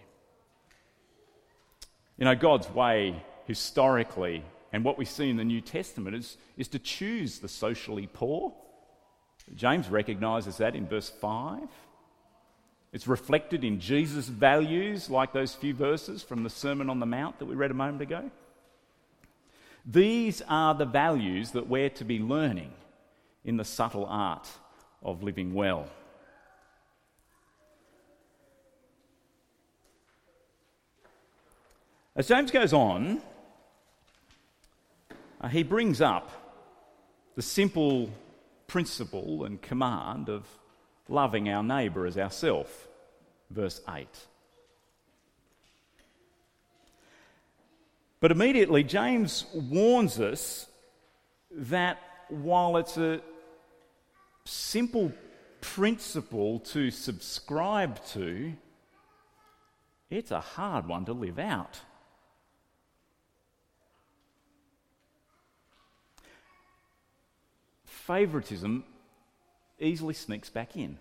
You 2.18 2.26
know, 2.26 2.36
God's 2.36 2.70
way 2.70 3.24
historically, 3.46 4.44
and 4.72 4.84
what 4.84 4.98
we 4.98 5.06
see 5.06 5.30
in 5.30 5.38
the 5.38 5.44
New 5.44 5.62
Testament, 5.62 6.15
is, 6.15 6.38
is 6.56 6.68
to 6.70 6.80
choose 6.80 7.39
the 7.39 7.50
socially 7.50 8.08
poor. 8.08 8.54
James 9.56 9.89
recognizes 9.89 10.58
that 10.58 10.76
in 10.76 10.88
verse 10.88 11.10
5. 11.10 11.68
It's 12.94 13.08
reflected 13.08 13.63
in 13.63 13.80
Jesus' 13.80 14.28
values, 14.28 15.10
like 15.10 15.34
those 15.34 15.54
few 15.54 15.74
verses 15.74 16.24
from 16.24 16.44
the 16.44 16.50
Sermon 16.50 16.89
on 16.89 17.00
the 17.00 17.06
Mount 17.06 17.39
that 17.39 17.46
we 17.46 17.56
read 17.56 17.72
a 17.72 17.76
moment 17.76 18.02
ago. 18.02 18.32
These 19.86 20.41
are 20.48 20.74
the 20.74 20.86
values 20.86 21.52
that 21.52 21.67
we're 21.67 21.91
to 21.91 22.04
be 22.04 22.19
learning 22.19 22.71
in 23.43 23.58
the 23.58 23.65
subtle 23.65 24.06
art 24.06 24.48
of 25.04 25.21
living 25.21 25.54
well. 25.54 25.88
As 32.15 32.28
James 32.28 32.50
goes 32.50 32.74
on, 32.74 33.21
uh, 35.41 35.50
he 35.50 35.63
brings 35.63 36.02
up 36.02 36.32
the 37.36 37.41
simple 37.41 38.10
principle 38.67 39.43
and 39.43 39.62
command 39.62 40.30
of 40.30 40.48
loving 41.10 41.50
our 41.50 41.62
neighbour 41.62 42.08
as 42.08 42.17
ourself. 42.17 42.88
Verse 43.52 43.82
8. 43.88 44.08
But 48.26 48.32
immediately, 48.32 48.84
James 48.84 49.46
warns 49.54 50.20
us 50.20 50.66
that 51.52 52.00
while 52.30 52.78
it's 52.78 52.98
a 52.98 53.22
simple 54.46 55.14
principle 55.62 56.58
to 56.62 56.90
subscribe 56.90 58.04
to, 58.14 58.54
it's 60.10 60.32
a 60.32 60.40
hard 60.40 60.88
one 60.88 61.06
to 61.06 61.14
live 61.14 61.38
out. 61.38 61.80
Favoritism 67.86 68.86
easily 69.80 70.16
sneaks 70.16 70.50
back 70.50 70.76
in. 70.76 70.98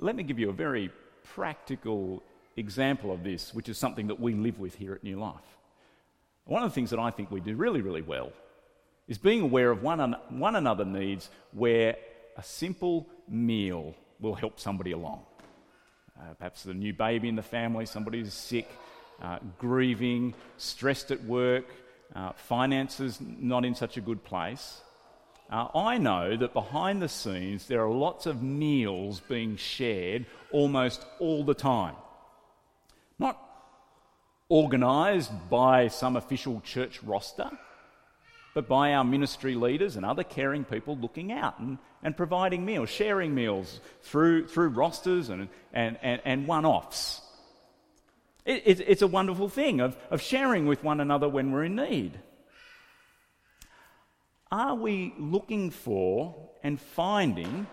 Let 0.00 0.16
me 0.16 0.24
give 0.24 0.40
you 0.40 0.50
a 0.50 0.52
very 0.52 0.90
practical 1.22 2.24
example 2.56 3.12
of 3.12 3.22
this, 3.22 3.54
which 3.54 3.68
is 3.68 3.78
something 3.78 4.08
that 4.08 4.20
we 4.20 4.34
live 4.34 4.58
with 4.58 4.74
here 4.74 4.94
at 4.94 5.04
New 5.04 5.18
Life. 5.18 5.58
One 6.44 6.62
of 6.62 6.70
the 6.70 6.74
things 6.74 6.90
that 6.90 6.98
I 6.98 7.10
think 7.10 7.30
we 7.30 7.40
do 7.40 7.54
really, 7.56 7.80
really 7.80 8.02
well 8.02 8.32
is 9.08 9.18
being 9.18 9.40
aware 9.40 9.70
of 9.70 9.82
one, 9.82 10.16
one 10.28 10.56
another 10.56 10.84
needs 10.84 11.30
where 11.52 11.96
a 12.36 12.42
simple 12.42 13.08
meal 13.28 13.94
will 14.20 14.34
help 14.34 14.58
somebody 14.58 14.92
along. 14.92 15.22
Uh, 16.18 16.34
perhaps 16.34 16.62
the 16.62 16.74
new 16.74 16.92
baby 16.92 17.28
in 17.28 17.36
the 17.36 17.42
family, 17.42 17.86
somebody 17.86 18.20
who's 18.20 18.34
sick, 18.34 18.68
uh, 19.22 19.38
grieving, 19.58 20.34
stressed 20.56 21.10
at 21.10 21.22
work, 21.24 21.66
uh, 22.14 22.32
finances 22.32 23.18
not 23.20 23.64
in 23.64 23.74
such 23.74 23.96
a 23.96 24.00
good 24.00 24.22
place. 24.22 24.80
Uh, 25.50 25.68
I 25.74 25.98
know 25.98 26.36
that 26.36 26.52
behind 26.52 27.02
the 27.02 27.08
scenes 27.08 27.66
there 27.66 27.84
are 27.84 27.90
lots 27.90 28.26
of 28.26 28.42
meals 28.42 29.20
being 29.20 29.56
shared 29.56 30.26
almost 30.50 31.04
all 31.18 31.44
the 31.44 31.54
time. 31.54 31.94
Not 33.22 33.38
organised 34.50 35.30
by 35.48 35.86
some 35.86 36.16
official 36.16 36.60
church 36.60 37.00
roster, 37.04 37.50
but 38.52 38.68
by 38.68 38.94
our 38.94 39.04
ministry 39.04 39.54
leaders 39.54 39.94
and 39.94 40.04
other 40.04 40.24
caring 40.24 40.64
people 40.64 40.98
looking 40.98 41.30
out 41.30 41.60
and, 41.60 41.78
and 42.02 42.16
providing 42.16 42.64
meals, 42.64 42.90
sharing 42.90 43.32
meals 43.32 43.80
through, 44.02 44.48
through 44.48 44.70
rosters 44.70 45.28
and, 45.28 45.48
and, 45.72 45.96
and, 46.02 46.20
and 46.24 46.48
one 46.48 46.66
offs. 46.66 47.20
It, 48.44 48.62
it, 48.66 48.80
it's 48.80 49.02
a 49.02 49.06
wonderful 49.06 49.48
thing 49.48 49.80
of, 49.80 49.96
of 50.10 50.20
sharing 50.20 50.66
with 50.66 50.82
one 50.82 51.00
another 51.00 51.28
when 51.28 51.52
we're 51.52 51.64
in 51.64 51.76
need. 51.76 52.18
Are 54.50 54.74
we 54.74 55.14
looking 55.16 55.70
for 55.70 56.34
and 56.64 56.80
finding 56.80 57.68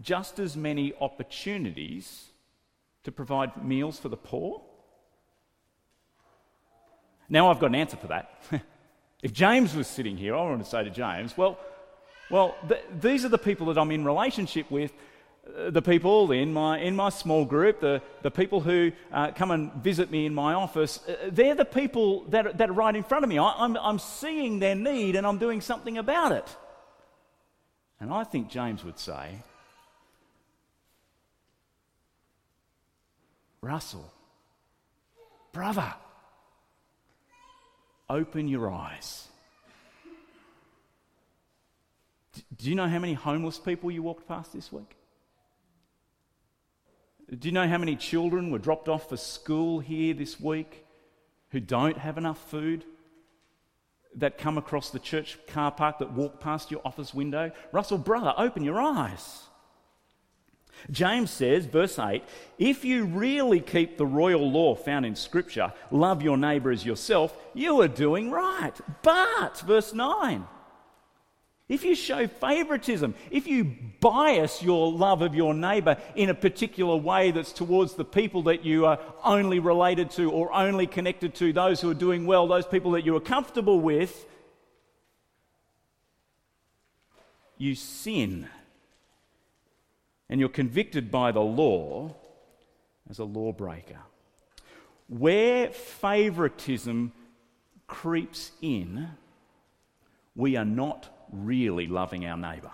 just 0.00 0.38
as 0.38 0.56
many 0.56 0.94
opportunities 1.02 2.30
to 3.04 3.12
provide 3.12 3.62
meals 3.62 3.98
for 3.98 4.08
the 4.08 4.16
poor? 4.16 4.62
Now 7.28 7.50
I've 7.50 7.58
got 7.58 7.66
an 7.66 7.74
answer 7.74 7.96
for 7.96 8.08
that. 8.08 8.30
if 9.22 9.32
James 9.32 9.74
was 9.74 9.86
sitting 9.86 10.16
here, 10.16 10.34
I 10.34 10.42
want 10.42 10.62
to 10.62 10.68
say 10.68 10.84
to 10.84 10.90
James, 10.90 11.36
well, 11.36 11.58
well, 12.30 12.56
th- 12.68 12.82
these 13.00 13.24
are 13.24 13.28
the 13.28 13.38
people 13.38 13.66
that 13.66 13.78
I'm 13.78 13.90
in 13.90 14.04
relationship 14.04 14.70
with. 14.70 14.92
Uh, 15.46 15.70
the 15.70 15.82
people 15.82 16.32
in 16.32 16.52
my, 16.52 16.78
in 16.78 16.96
my 16.96 17.08
small 17.08 17.44
group, 17.44 17.80
the, 17.80 18.02
the 18.22 18.30
people 18.30 18.60
who 18.60 18.90
uh, 19.12 19.30
come 19.30 19.52
and 19.52 19.72
visit 19.74 20.10
me 20.10 20.26
in 20.26 20.34
my 20.34 20.54
office, 20.54 21.00
uh, 21.08 21.30
they're 21.30 21.54
the 21.54 21.64
people 21.64 22.22
that 22.24 22.46
are, 22.48 22.52
that 22.54 22.70
are 22.70 22.72
right 22.72 22.96
in 22.96 23.04
front 23.04 23.24
of 23.24 23.28
me. 23.28 23.38
I, 23.38 23.52
I'm, 23.56 23.76
I'm 23.76 23.98
seeing 23.98 24.58
their 24.58 24.74
need 24.74 25.14
and 25.14 25.26
I'm 25.26 25.38
doing 25.38 25.60
something 25.60 25.98
about 25.98 26.32
it. 26.32 26.56
And 28.00 28.12
I 28.12 28.24
think 28.24 28.50
James 28.50 28.84
would 28.84 28.98
say, 28.98 29.42
Russell, 33.60 34.12
brother, 35.52 35.94
open 38.08 38.48
your 38.48 38.70
eyes. 38.70 39.28
Do 42.56 42.68
you 42.68 42.74
know 42.74 42.88
how 42.88 42.98
many 42.98 43.14
homeless 43.14 43.58
people 43.58 43.90
you 43.90 44.02
walked 44.02 44.28
past 44.28 44.52
this 44.52 44.72
week? 44.72 44.96
Do 47.28 47.48
you 47.48 47.52
know 47.52 47.66
how 47.66 47.78
many 47.78 47.96
children 47.96 48.50
were 48.50 48.58
dropped 48.58 48.88
off 48.88 49.08
for 49.08 49.16
school 49.16 49.80
here 49.80 50.14
this 50.14 50.38
week 50.38 50.86
who 51.50 51.60
don't 51.60 51.98
have 51.98 52.18
enough 52.18 52.38
food? 52.50 52.84
That 54.16 54.38
come 54.38 54.56
across 54.56 54.90
the 54.90 54.98
church 54.98 55.38
car 55.46 55.70
park, 55.70 55.98
that 55.98 56.12
walk 56.12 56.40
past 56.40 56.70
your 56.70 56.80
office 56.84 57.12
window? 57.12 57.52
Russell, 57.72 57.98
brother, 57.98 58.32
open 58.38 58.64
your 58.64 58.80
eyes. 58.80 59.42
James 60.90 61.30
says, 61.30 61.66
verse 61.66 61.98
8, 61.98 62.22
if 62.58 62.84
you 62.84 63.04
really 63.04 63.60
keep 63.60 63.96
the 63.96 64.06
royal 64.06 64.50
law 64.50 64.74
found 64.74 65.04
in 65.06 65.16
Scripture, 65.16 65.72
love 65.90 66.22
your 66.22 66.36
neighbour 66.36 66.70
as 66.70 66.84
yourself, 66.84 67.36
you 67.54 67.80
are 67.80 67.88
doing 67.88 68.30
right. 68.30 68.72
But, 69.02 69.58
verse 69.60 69.92
9, 69.92 70.46
if 71.68 71.84
you 71.84 71.96
show 71.96 72.28
favoritism, 72.28 73.16
if 73.30 73.48
you 73.48 73.76
bias 74.00 74.62
your 74.62 74.92
love 74.92 75.20
of 75.22 75.34
your 75.34 75.52
neighbour 75.52 75.96
in 76.14 76.30
a 76.30 76.34
particular 76.34 76.94
way 76.94 77.32
that's 77.32 77.52
towards 77.52 77.94
the 77.94 78.04
people 78.04 78.42
that 78.44 78.64
you 78.64 78.86
are 78.86 79.00
only 79.24 79.58
related 79.58 80.12
to 80.12 80.30
or 80.30 80.52
only 80.52 80.86
connected 80.86 81.34
to, 81.36 81.52
those 81.52 81.80
who 81.80 81.90
are 81.90 81.94
doing 81.94 82.24
well, 82.24 82.46
those 82.46 82.66
people 82.66 82.92
that 82.92 83.04
you 83.04 83.16
are 83.16 83.20
comfortable 83.20 83.80
with, 83.80 84.26
you 87.58 87.74
sin. 87.74 88.48
And 90.28 90.40
you're 90.40 90.48
convicted 90.48 91.10
by 91.10 91.32
the 91.32 91.40
law 91.40 92.14
as 93.08 93.18
a 93.18 93.24
lawbreaker. 93.24 94.00
Where 95.08 95.70
favoritism 95.70 97.12
creeps 97.86 98.50
in, 98.60 99.08
we 100.34 100.56
are 100.56 100.64
not 100.64 101.28
really 101.32 101.86
loving 101.86 102.26
our 102.26 102.36
neighbour. 102.36 102.72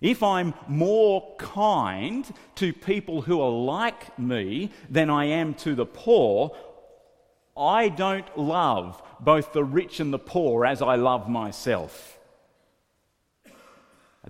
If 0.00 0.22
I'm 0.22 0.54
more 0.66 1.36
kind 1.38 2.32
to 2.56 2.72
people 2.72 3.22
who 3.22 3.40
are 3.40 3.50
like 3.50 4.18
me 4.18 4.70
than 4.90 5.10
I 5.10 5.26
am 5.26 5.54
to 5.54 5.76
the 5.76 5.86
poor, 5.86 6.56
I 7.56 7.88
don't 7.88 8.36
love 8.36 9.00
both 9.20 9.52
the 9.52 9.62
rich 9.62 10.00
and 10.00 10.12
the 10.12 10.18
poor 10.18 10.66
as 10.66 10.82
I 10.82 10.96
love 10.96 11.28
myself. 11.28 12.18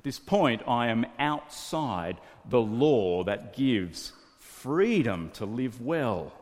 At 0.03 0.07
this 0.07 0.19
point, 0.19 0.63
I 0.67 0.89
am 0.89 1.07
outside 1.21 2.17
the 2.51 2.61
law 2.61 3.23
that 3.23 3.55
gives 3.55 4.13
freedom 4.37 5.31
to 5.35 5.47
live 5.47 5.81
well. 5.81 6.33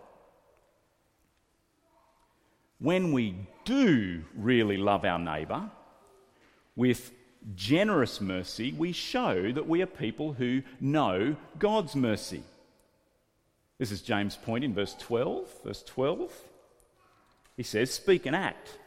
When 2.79 3.13
we 3.13 3.35
do 3.67 4.25
really 4.35 4.79
love 4.79 5.05
our 5.05 5.19
neighbour, 5.19 5.69
with 6.75 7.13
generous 7.55 8.19
mercy, 8.23 8.73
we 8.73 8.93
show 8.93 9.53
that 9.53 9.69
we 9.69 9.83
are 9.83 9.87
people 9.87 10.33
who 10.33 10.63
know 10.81 11.37
God's 11.59 11.95
mercy. 11.95 12.43
This 13.77 13.93
is 13.93 14.01
James' 14.01 14.39
point 14.39 14.65
in 14.65 14.73
verse 14.73 14.97
12. 14.99 15.65
Verse 15.65 15.83
12, 15.83 16.33
he 17.59 17.63
says, 17.63 17.91
Speak 17.91 18.25
and 18.25 18.35
act 18.35 18.79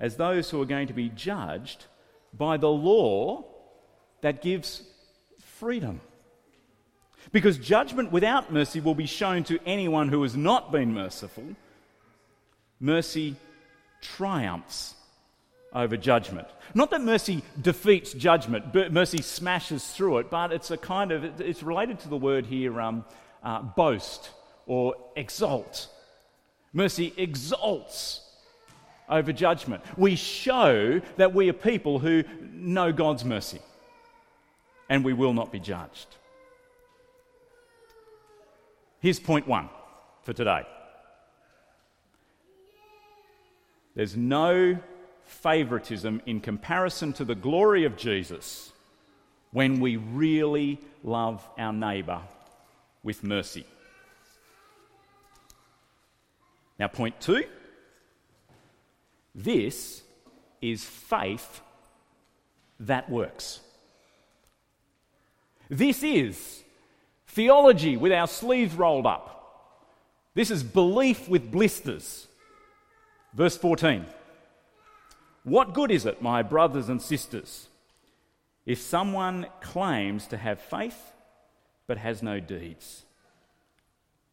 as 0.00 0.16
those 0.16 0.50
who 0.50 0.60
are 0.60 0.66
going 0.66 0.88
to 0.88 0.92
be 0.92 1.10
judged 1.10 1.84
by 2.36 2.56
the 2.56 2.68
law 2.68 3.44
that 4.20 4.42
gives 4.42 4.82
freedom. 5.58 6.00
Because 7.32 7.58
judgment 7.58 8.12
without 8.12 8.52
mercy 8.52 8.80
will 8.80 8.94
be 8.94 9.06
shown 9.06 9.44
to 9.44 9.58
anyone 9.66 10.08
who 10.08 10.22
has 10.22 10.36
not 10.36 10.70
been 10.70 10.94
merciful. 10.94 11.44
Mercy 12.78 13.36
triumphs 14.00 14.94
over 15.72 15.96
judgment. 15.96 16.46
Not 16.74 16.90
that 16.90 17.00
mercy 17.00 17.42
defeats 17.60 18.12
judgment, 18.12 18.72
but 18.72 18.92
mercy 18.92 19.22
smashes 19.22 19.84
through 19.84 20.18
it, 20.18 20.30
but 20.30 20.52
it's 20.52 20.70
a 20.70 20.76
kind 20.76 21.10
of, 21.10 21.40
it's 21.40 21.62
related 21.62 22.00
to 22.00 22.08
the 22.08 22.16
word 22.16 22.46
here, 22.46 22.80
um, 22.80 23.04
uh, 23.42 23.62
boast 23.62 24.30
or 24.66 24.94
exalt. 25.16 25.88
Mercy 26.72 27.12
exalts 27.16 28.20
over 29.08 29.32
judgment. 29.32 29.82
We 29.96 30.16
show 30.16 31.00
that 31.16 31.34
we 31.34 31.48
are 31.48 31.54
people 31.54 31.98
who 31.98 32.24
know 32.52 32.92
God's 32.92 33.24
mercy 33.24 33.60
and 34.88 35.04
we 35.04 35.12
will 35.12 35.32
not 35.32 35.52
be 35.52 35.60
judged. 35.60 36.06
Here's 39.00 39.20
point 39.20 39.46
one 39.46 39.68
for 40.22 40.32
today 40.32 40.66
there's 43.94 44.16
no 44.16 44.78
favoritism 45.24 46.20
in 46.26 46.40
comparison 46.40 47.12
to 47.14 47.24
the 47.24 47.34
glory 47.34 47.84
of 47.84 47.96
Jesus 47.96 48.72
when 49.52 49.80
we 49.80 49.96
really 49.96 50.78
love 51.02 51.46
our 51.58 51.72
neighbour 51.72 52.20
with 53.02 53.24
mercy. 53.24 53.64
Now, 56.78 56.88
point 56.88 57.20
two 57.20 57.44
this 59.34 60.02
is 60.62 60.84
faith 60.84 61.60
that 62.80 63.10
works. 63.10 63.60
This 65.68 66.02
is 66.02 66.62
theology 67.28 67.96
with 67.96 68.12
our 68.12 68.26
sleeves 68.26 68.74
rolled 68.74 69.06
up. 69.06 69.32
This 70.34 70.50
is 70.50 70.62
belief 70.62 71.28
with 71.28 71.50
blisters. 71.50 72.28
Verse 73.34 73.56
14. 73.56 74.06
What 75.44 75.74
good 75.74 75.90
is 75.90 76.06
it, 76.06 76.20
my 76.20 76.42
brothers 76.42 76.88
and 76.88 77.00
sisters, 77.00 77.68
if 78.64 78.80
someone 78.80 79.46
claims 79.60 80.26
to 80.28 80.36
have 80.36 80.60
faith 80.60 81.12
but 81.86 81.98
has 81.98 82.22
no 82.22 82.40
deeds? 82.40 83.04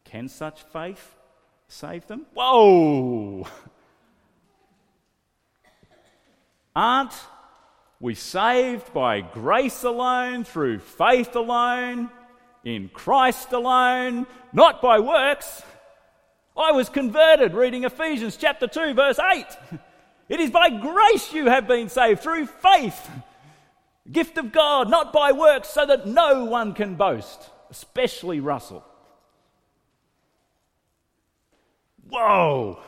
Can 0.04 0.28
such 0.28 0.62
faith 0.62 1.14
save 1.68 2.06
them? 2.06 2.26
Whoa! 2.34 3.46
Aren't 6.76 7.12
we 8.00 8.14
saved 8.14 8.92
by 8.92 9.20
grace 9.20 9.84
alone, 9.84 10.44
through 10.44 10.80
faith 10.80 11.36
alone, 11.36 12.10
in 12.64 12.88
Christ 12.88 13.52
alone, 13.52 14.26
not 14.52 14.82
by 14.82 14.98
works? 14.98 15.62
I 16.56 16.72
was 16.72 16.88
converted 16.88 17.54
reading 17.54 17.84
Ephesians 17.84 18.36
chapter 18.36 18.66
2, 18.66 18.94
verse 18.94 19.18
8. 19.18 19.44
It 20.28 20.40
is 20.40 20.50
by 20.50 20.70
grace 20.70 21.32
you 21.32 21.46
have 21.46 21.68
been 21.68 21.88
saved 21.88 22.20
through 22.20 22.46
faith, 22.46 23.10
gift 24.10 24.38
of 24.38 24.52
God, 24.52 24.88
not 24.88 25.12
by 25.12 25.32
works, 25.32 25.68
so 25.68 25.84
that 25.84 26.06
no 26.06 26.44
one 26.44 26.72
can 26.72 26.94
boast, 26.94 27.50
especially 27.70 28.40
Russell. 28.40 28.84
Whoa! 32.08 32.78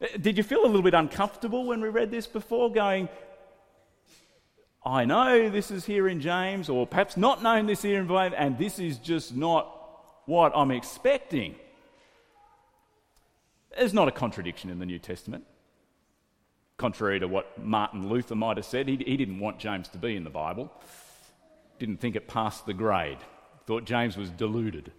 Eh, 0.00 0.16
did 0.20 0.36
you 0.36 0.42
feel 0.42 0.64
a 0.64 0.66
little 0.66 0.82
bit 0.82 0.94
uncomfortable 0.94 1.64
when 1.64 1.80
we 1.80 1.88
read 1.88 2.10
this 2.10 2.26
before, 2.26 2.70
going, 2.70 3.08
I 4.84 5.04
know 5.04 5.48
this 5.48 5.70
is 5.70 5.86
here 5.86 6.08
in 6.08 6.20
James, 6.20 6.68
or 6.68 6.86
perhaps 6.86 7.16
not 7.16 7.42
known 7.42 7.66
this 7.66 7.82
here 7.82 8.00
in 8.00 8.08
James, 8.08 8.34
and 8.36 8.58
this 8.58 8.78
is 8.78 8.98
just 8.98 9.34
not 9.34 9.78
what 10.26 10.52
I'm 10.54 10.70
expecting? 10.70 11.54
There's 13.76 13.94
not 13.94 14.08
a 14.08 14.12
contradiction 14.12 14.70
in 14.70 14.78
the 14.78 14.86
New 14.86 14.98
Testament 14.98 15.44
contrary 16.82 17.20
to 17.20 17.28
what 17.28 17.62
Martin 17.62 18.08
Luther 18.08 18.34
might 18.34 18.56
have 18.56 18.66
said. 18.66 18.88
He, 18.88 18.96
he 18.96 19.16
didn't 19.16 19.38
want 19.38 19.60
James 19.60 19.86
to 19.90 19.98
be 19.98 20.16
in 20.16 20.24
the 20.24 20.30
Bible, 20.30 20.72
didn't 21.78 21.98
think 21.98 22.16
it 22.16 22.26
passed 22.26 22.66
the 22.66 22.74
grade, 22.74 23.18
thought 23.66 23.84
James 23.84 24.16
was 24.16 24.30
deluded. 24.30 24.90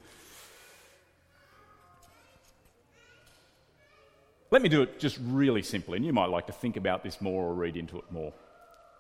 Let 4.50 4.62
me 4.62 4.70
do 4.70 4.82
it 4.82 4.98
just 4.98 5.18
really 5.22 5.62
simply, 5.62 5.98
and 5.98 6.06
you 6.06 6.14
might 6.14 6.30
like 6.30 6.48
to 6.48 6.54
think 6.54 6.78
about 6.78 7.04
this 7.04 7.20
more 7.20 7.44
or 7.44 7.54
read 7.54 7.76
into 7.76 7.98
it 7.98 8.06
more. 8.10 8.32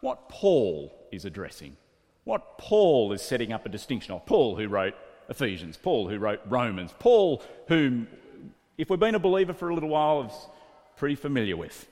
What 0.04 0.28
Paul 0.28 0.94
is 1.14 1.24
addressing, 1.24 1.78
what 2.26 2.58
Paul 2.58 3.14
is 3.14 3.22
setting 3.22 3.54
up 3.54 3.66
a 3.66 3.70
distinction 3.70 4.14
of. 4.14 4.26
Paul, 4.26 4.58
who 4.58 4.68
wrote 4.68 4.96
Ephesians, 5.30 5.78
Paul, 5.78 6.10
who 6.10 6.20
wrote 6.20 6.42
Romans, 6.46 6.94
Paul, 7.00 7.42
whom, 7.70 8.10
if 8.78 8.90
we've 8.90 9.00
been 9.00 9.16
a 9.16 9.20
believer 9.20 9.54
for 9.54 9.70
a 9.70 9.74
little 9.74 9.88
while, 9.88 10.24
is 10.24 10.34
pretty 10.98 11.16
familiar 11.16 11.56
with. 11.56 11.88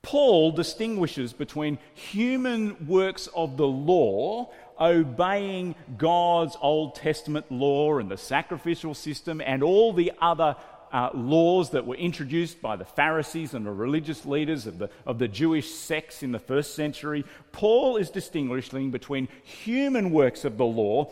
Paul 0.00 0.50
distinguishes 0.50 1.34
between 1.34 1.76
human 1.92 2.86
works 2.86 3.28
of 3.36 3.58
the 3.58 3.66
law, 3.66 4.50
obeying 4.80 5.74
God's 5.98 6.56
Old 6.58 6.94
Testament 6.94 7.52
law 7.52 7.98
and 7.98 8.10
the 8.10 8.16
sacrificial 8.16 8.94
system, 8.94 9.42
and 9.44 9.62
all 9.62 9.92
the 9.92 10.12
other 10.22 10.56
uh, 10.92 11.10
laws 11.14 11.70
that 11.70 11.86
were 11.86 11.96
introduced 11.96 12.60
by 12.60 12.76
the 12.76 12.84
Pharisees 12.84 13.54
and 13.54 13.66
the 13.66 13.70
religious 13.70 14.24
leaders 14.24 14.66
of 14.66 14.78
the, 14.78 14.90
of 15.06 15.18
the 15.18 15.28
Jewish 15.28 15.70
sects 15.70 16.22
in 16.22 16.32
the 16.32 16.38
first 16.38 16.74
century. 16.74 17.24
Paul 17.52 17.96
is 17.96 18.10
distinguishing 18.10 18.90
between 18.90 19.28
human 19.42 20.10
works 20.10 20.44
of 20.44 20.56
the 20.56 20.64
law 20.64 21.10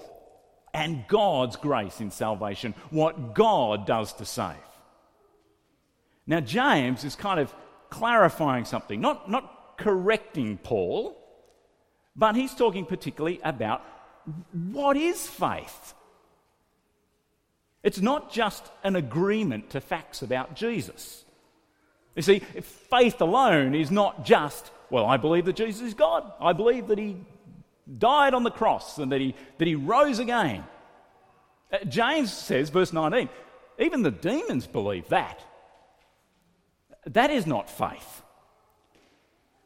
and 0.72 1.06
God's 1.08 1.56
grace 1.56 2.00
in 2.00 2.10
salvation, 2.10 2.74
what 2.90 3.34
God 3.34 3.86
does 3.86 4.12
to 4.14 4.24
save. 4.24 4.56
Now, 6.26 6.40
James 6.40 7.04
is 7.04 7.14
kind 7.14 7.40
of 7.40 7.54
clarifying 7.88 8.64
something, 8.64 9.00
not, 9.00 9.30
not 9.30 9.78
correcting 9.78 10.58
Paul, 10.58 11.16
but 12.14 12.34
he's 12.34 12.54
talking 12.54 12.84
particularly 12.84 13.40
about 13.44 13.82
what 14.52 14.96
is 14.96 15.26
faith? 15.26 15.94
It's 17.86 18.00
not 18.00 18.32
just 18.32 18.68
an 18.82 18.96
agreement 18.96 19.70
to 19.70 19.80
facts 19.80 20.20
about 20.20 20.56
Jesus. 20.56 21.24
You 22.16 22.22
see, 22.22 22.40
faith 22.40 23.20
alone 23.20 23.76
is 23.76 23.92
not 23.92 24.24
just, 24.24 24.72
well, 24.90 25.06
I 25.06 25.18
believe 25.18 25.44
that 25.44 25.54
Jesus 25.54 25.82
is 25.82 25.94
God. 25.94 26.28
I 26.40 26.52
believe 26.52 26.88
that 26.88 26.98
he 26.98 27.18
died 27.96 28.34
on 28.34 28.42
the 28.42 28.50
cross 28.50 28.98
and 28.98 29.12
that 29.12 29.20
he, 29.20 29.36
that 29.58 29.68
he 29.68 29.76
rose 29.76 30.18
again. 30.18 30.64
Uh, 31.72 31.84
James 31.84 32.32
says, 32.32 32.70
verse 32.70 32.92
19, 32.92 33.28
even 33.78 34.02
the 34.02 34.10
demons 34.10 34.66
believe 34.66 35.06
that. 35.10 35.40
That 37.06 37.30
is 37.30 37.46
not 37.46 37.70
faith. 37.70 38.22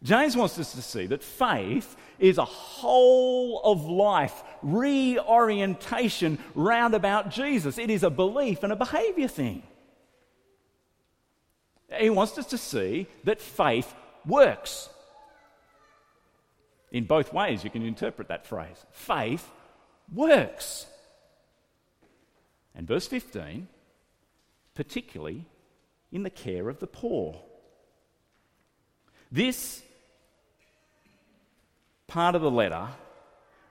James 0.02 0.36
wants 0.36 0.58
us 0.58 0.72
to 0.72 0.82
see 0.82 1.06
that 1.06 1.22
faith 1.22 1.96
is 2.18 2.38
a 2.38 2.44
whole 2.44 3.60
of 3.62 3.84
life 3.84 4.42
reorientation 4.62 6.38
round 6.54 6.94
about 6.94 7.30
Jesus. 7.30 7.76
It 7.76 7.90
is 7.90 8.02
a 8.02 8.10
belief 8.10 8.62
and 8.62 8.72
a 8.72 8.76
behavior 8.76 9.28
thing. 9.28 9.62
He 11.98 12.08
wants 12.08 12.38
us 12.38 12.46
to 12.46 12.58
see 12.58 13.08
that 13.24 13.42
faith 13.42 13.92
works. 14.24 14.88
In 16.92 17.04
both 17.04 17.32
ways, 17.32 17.62
you 17.62 17.70
can 17.70 17.82
interpret 17.82 18.28
that 18.28 18.46
phrase. 18.46 18.84
Faith 18.92 19.48
works. 20.12 20.86
And 22.74 22.86
verse 22.86 23.06
15, 23.06 23.68
particularly 24.74 25.46
in 26.10 26.22
the 26.22 26.30
care 26.30 26.68
of 26.68 26.78
the 26.78 26.86
poor. 26.86 27.40
This 29.30 29.82
part 32.10 32.34
of 32.34 32.42
the 32.42 32.50
letter 32.50 32.88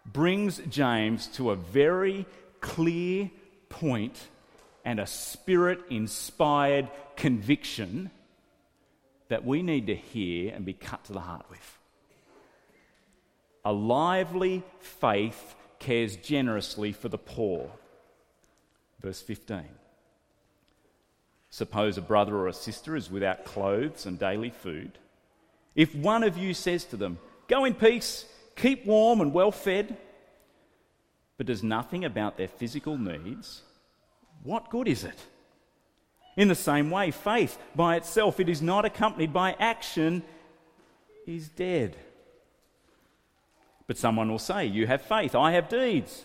brings 0.05 0.59
James 0.69 1.27
to 1.27 1.51
a 1.51 1.55
very 1.55 2.25
clear 2.61 3.29
point 3.67 4.17
and 4.85 4.99
a 4.99 5.05
spirit 5.05 5.81
inspired 5.89 6.89
conviction 7.17 8.09
that 9.27 9.45
we 9.45 9.61
need 9.61 9.87
to 9.87 9.95
hear 9.95 10.53
and 10.55 10.65
be 10.65 10.73
cut 10.73 11.03
to 11.03 11.13
the 11.13 11.19
heart 11.19 11.45
with. 11.49 11.77
A 13.65 13.73
lively 13.73 14.63
faith 14.79 15.55
cares 15.77 16.15
generously 16.15 16.93
for 16.93 17.09
the 17.09 17.17
poor. 17.17 17.69
Verse 19.01 19.21
15. 19.21 19.65
Suppose 21.49 21.97
a 21.97 22.01
brother 22.01 22.37
or 22.37 22.47
a 22.47 22.53
sister 22.53 22.95
is 22.95 23.11
without 23.11 23.43
clothes 23.43 24.05
and 24.05 24.17
daily 24.17 24.49
food. 24.49 24.97
If 25.75 25.93
one 25.93 26.23
of 26.23 26.37
you 26.37 26.53
says 26.53 26.85
to 26.85 26.97
them, 26.97 27.19
Go 27.49 27.65
in 27.65 27.73
peace, 27.73 28.25
keep 28.55 28.85
warm 28.85 29.19
and 29.19 29.33
well 29.33 29.51
fed, 29.51 29.97
but 31.35 31.47
does 31.47 31.63
nothing 31.63 32.05
about 32.05 32.37
their 32.37 32.47
physical 32.47 32.97
needs, 32.97 33.63
what 34.43 34.69
good 34.69 34.87
is 34.87 35.03
it? 35.03 35.17
In 36.37 36.47
the 36.47 36.55
same 36.55 36.91
way, 36.91 37.11
faith 37.11 37.57
by 37.75 37.95
itself, 37.97 38.39
it 38.39 38.47
is 38.47 38.61
not 38.61 38.85
accompanied 38.85 39.33
by 39.33 39.55
action, 39.59 40.23
is 41.25 41.49
dead. 41.49 41.97
But 43.87 43.97
someone 43.97 44.29
will 44.29 44.39
say, 44.39 44.65
You 44.65 44.85
have 44.87 45.01
faith, 45.01 45.33
I 45.33 45.53
have 45.53 45.67
deeds. 45.67 46.23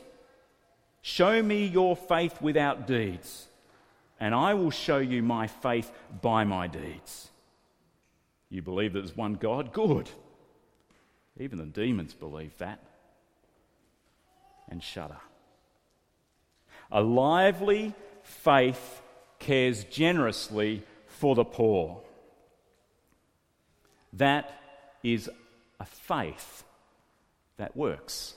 Show 1.01 1.43
me 1.43 1.67
your 1.67 1.97
faith 1.97 2.41
without 2.41 2.87
deeds, 2.87 3.49
and 4.21 4.35
I 4.35 4.55
will 4.55 4.71
show 4.71 4.99
you 4.99 5.23
my 5.23 5.47
faith 5.47 5.91
by 6.23 6.45
my 6.45 6.67
deeds. 6.67 7.31
You 8.51 8.63
believe 8.63 8.93
there's 8.93 9.17
one 9.17 9.35
God? 9.35 9.73
Good. 9.73 10.11
Even 11.39 11.59
the 11.59 11.65
demons 11.65 12.15
believe 12.15 12.57
that 12.59 12.81
and 14.69 14.83
shudder. 14.83 15.19
A 16.93 17.03
lively 17.03 17.95
faith 18.23 19.03
cares 19.39 19.85
generously 19.85 20.83
for 21.07 21.35
the 21.35 21.45
poor. 21.45 22.01
That 24.13 24.51
is 25.03 25.29
a 25.81 25.85
faith 25.85 26.65
that 27.57 27.77
works. 27.77 28.35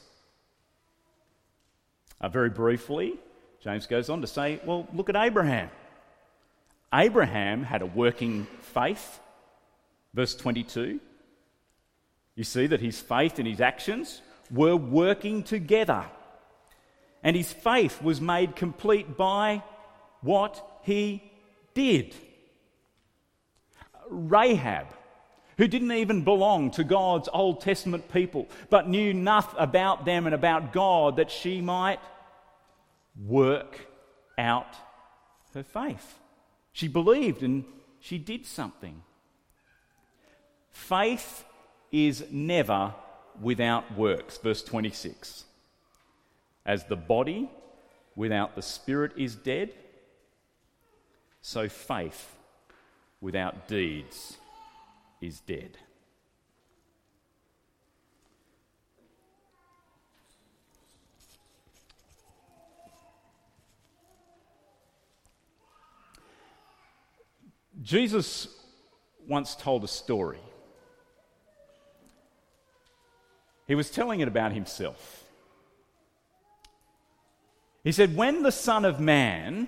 Uh, 2.20 2.30
very 2.30 2.50
briefly, 2.50 3.14
James 3.62 3.86
goes 3.86 4.10
on 4.10 4.22
to 4.22 4.28
say, 4.28 4.60
well, 4.66 4.88
look 4.94 5.10
at 5.10 5.16
Abraham. 5.16 5.70
Abraham 6.94 7.64
had 7.64 7.82
a 7.82 7.86
working 7.86 8.48
faith. 8.62 9.20
Verse 10.14 10.36
22 10.36 11.00
you 12.38 12.44
see 12.44 12.68
that 12.68 12.80
his 12.80 13.02
faith 13.02 13.40
and 13.40 13.48
his 13.48 13.60
actions 13.60 14.22
were 14.52 14.76
working 14.76 15.42
together. 15.42 16.06
And 17.24 17.36
his 17.36 17.52
faith 17.52 18.00
was 18.02 18.22
made 18.22 18.56
complete 18.56 19.18
by 19.18 19.64
what 20.22 20.64
he 20.84 21.24
did. 21.74 22.14
Rahab, 24.10 24.86
who 25.58 25.68
didn't 25.68 25.92
even 25.92 26.24
belong 26.24 26.70
to 26.72 26.84
God's 26.84 27.28
Old 27.34 27.60
Testament 27.60 28.14
people, 28.14 28.48
but 28.70 28.88
knew 28.88 29.10
enough 29.10 29.56
about 29.58 30.06
them 30.06 30.28
and 30.28 30.36
about 30.36 30.72
God 30.72 31.18
that 31.18 31.32
she 31.32 31.60
might 31.60 32.00
work 33.26 33.88
out 34.38 34.76
her 35.56 35.64
faith. 35.64 36.20
She 36.72 36.88
believed 36.88 37.42
and 37.42 37.66
she 38.00 38.20
did 38.20 38.46
something. 38.46 39.02
Faith 40.70 41.44
is 41.92 42.26
never 42.32 42.94
without 43.42 43.96
works. 43.96 44.38
Verse 44.38 44.64
26. 44.64 45.46
As 46.66 46.86
the 46.86 46.96
body 46.96 47.50
without 48.16 48.56
the 48.56 48.62
spirit 48.62 49.14
is 49.16 49.36
dead, 49.36 49.72
so 51.42 51.70
faith 51.70 52.36
without 53.22 53.68
deeds 53.68 54.38
is 55.22 55.40
dead. 55.40 55.78
Jesus 67.82 68.50
once 69.26 69.56
told 69.56 69.84
a 69.86 69.88
story 69.88 70.40
He 73.68 73.76
was 73.76 73.90
telling 73.90 74.22
it 74.22 74.28
about 74.28 74.54
himself. 74.54 75.26
He 77.84 77.92
said, 77.92 78.16
When 78.16 78.44
the 78.44 78.52
Son 78.52 78.86
of 78.86 79.00
Man 79.00 79.68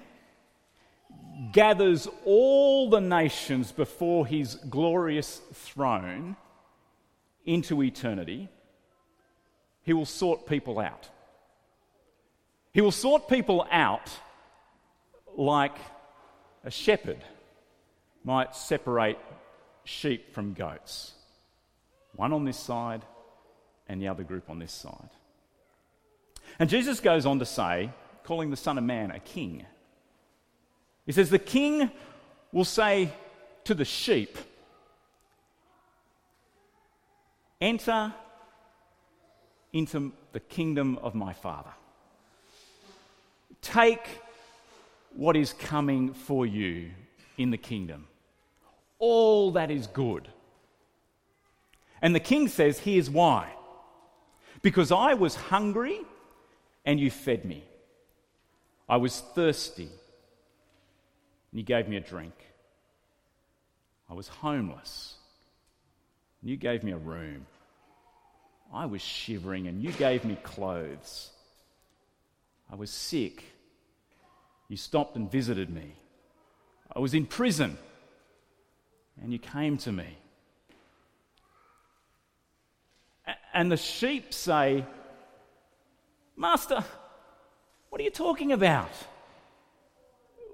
gathers 1.52 2.08
all 2.26 2.90
the 2.90 3.02
nations 3.02 3.72
before 3.72 4.26
his 4.26 4.56
glorious 4.56 5.42
throne 5.54 6.36
into 7.46 7.82
eternity, 7.84 8.50
he 9.84 9.94
will 9.94 10.06
sort 10.06 10.46
people 10.46 10.80
out. 10.80 11.10
He 12.74 12.82
will 12.82 12.92
sort 12.92 13.28
people 13.28 13.66
out 13.72 14.10
like 15.36 15.76
a 16.64 16.72
shepherd 16.72 17.24
might 18.24 18.56
separate 18.56 19.18
sheep 19.84 20.34
from 20.34 20.54
goats. 20.54 21.14
One 22.16 22.34
on 22.34 22.46
this 22.46 22.60
side, 22.60 23.02
and 23.90 24.02
the 24.02 24.08
other 24.08 24.24
group 24.24 24.50
on 24.50 24.60
this 24.60 24.72
side. 24.72 25.10
And 26.60 26.70
Jesus 26.70 27.00
goes 27.00 27.26
on 27.26 27.40
to 27.40 27.46
say, 27.46 27.90
calling 28.24 28.52
the 28.52 28.58
Son 28.58 28.78
of 28.78 28.84
Man 28.84 29.12
a 29.12 29.20
king. 29.20 29.66
He 31.06 31.12
says, 31.12 31.30
The 31.30 31.40
king 31.40 31.90
will 32.52 32.66
say 32.66 33.12
to 33.64 33.74
the 33.74 33.86
sheep, 33.86 34.38
Enter 37.60 38.14
into 39.74 40.14
the 40.32 40.40
kingdom 40.40 40.98
of 41.02 41.16
my 41.16 41.34
Father. 41.34 41.72
Take 43.62 44.22
what 45.16 45.36
is 45.36 45.54
coming 45.54 46.14
for 46.14 46.46
you 46.46 46.92
in 47.38 47.52
the 47.52 47.58
kingdom. 47.58 48.08
All 49.00 49.52
that 49.52 49.72
is 49.72 49.88
good. 49.88 50.28
And 52.02 52.16
the 52.16 52.20
king 52.20 52.48
says, 52.48 52.80
Here's 52.80 53.10
why. 53.10 53.52
Because 54.62 54.92
I 54.92 55.14
was 55.14 55.36
hungry 55.36 56.02
and 56.86 57.00
you 57.00 57.10
fed 57.12 57.46
me. 57.46 57.64
I 58.88 58.98
was 58.98 59.20
thirsty 59.20 59.90
and 61.52 61.60
you 61.60 61.64
gave 61.64 61.88
me 61.88 61.96
a 61.96 62.02
drink. 62.02 62.34
I 64.10 64.14
was 64.14 64.28
homeless 64.28 65.16
and 66.42 66.50
you 66.50 66.58
gave 66.58 66.84
me 66.84 66.92
a 66.92 66.98
room. 66.98 67.46
I 68.74 68.86
was 68.86 69.02
shivering 69.02 69.68
and 69.68 69.82
you 69.82 69.92
gave 69.92 70.26
me 70.26 70.38
clothes. 70.44 71.32
I 72.72 72.76
was 72.76 72.92
sick. 72.92 73.44
You 74.68 74.78
stopped 74.78 75.16
and 75.16 75.32
visited 75.32 75.70
me. 75.70 75.96
I 76.96 77.00
was 77.00 77.14
in 77.14 77.26
prison 77.26 77.78
and 79.22 79.32
you 79.32 79.40
came 79.40 79.78
to 79.78 79.92
me. 79.92 80.18
And 83.54 83.72
the 83.72 83.78
sheep 83.78 84.34
say, 84.34 84.86
Master, 86.36 86.84
what 87.90 88.00
are 88.00 88.04
you 88.04 88.12
talking 88.12 88.52
about? 88.52 88.92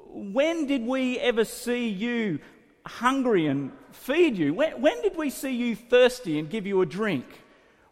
When 0.08 0.66
did 0.66 0.86
we 0.86 1.20
ever 1.20 1.46
see 1.46 1.88
you 1.90 2.40
hungry 2.86 3.48
and 3.48 3.72
feed 3.92 4.38
you? 4.38 4.54
When, 4.54 4.82
when, 4.82 5.02
did 5.02 5.18
we 5.18 5.30
see 5.30 5.52
you 5.52 5.76
thirsty 5.76 6.40
and 6.40 6.50
give 6.50 6.66
you 6.66 6.82
a 6.82 6.86
drink? 6.86 7.26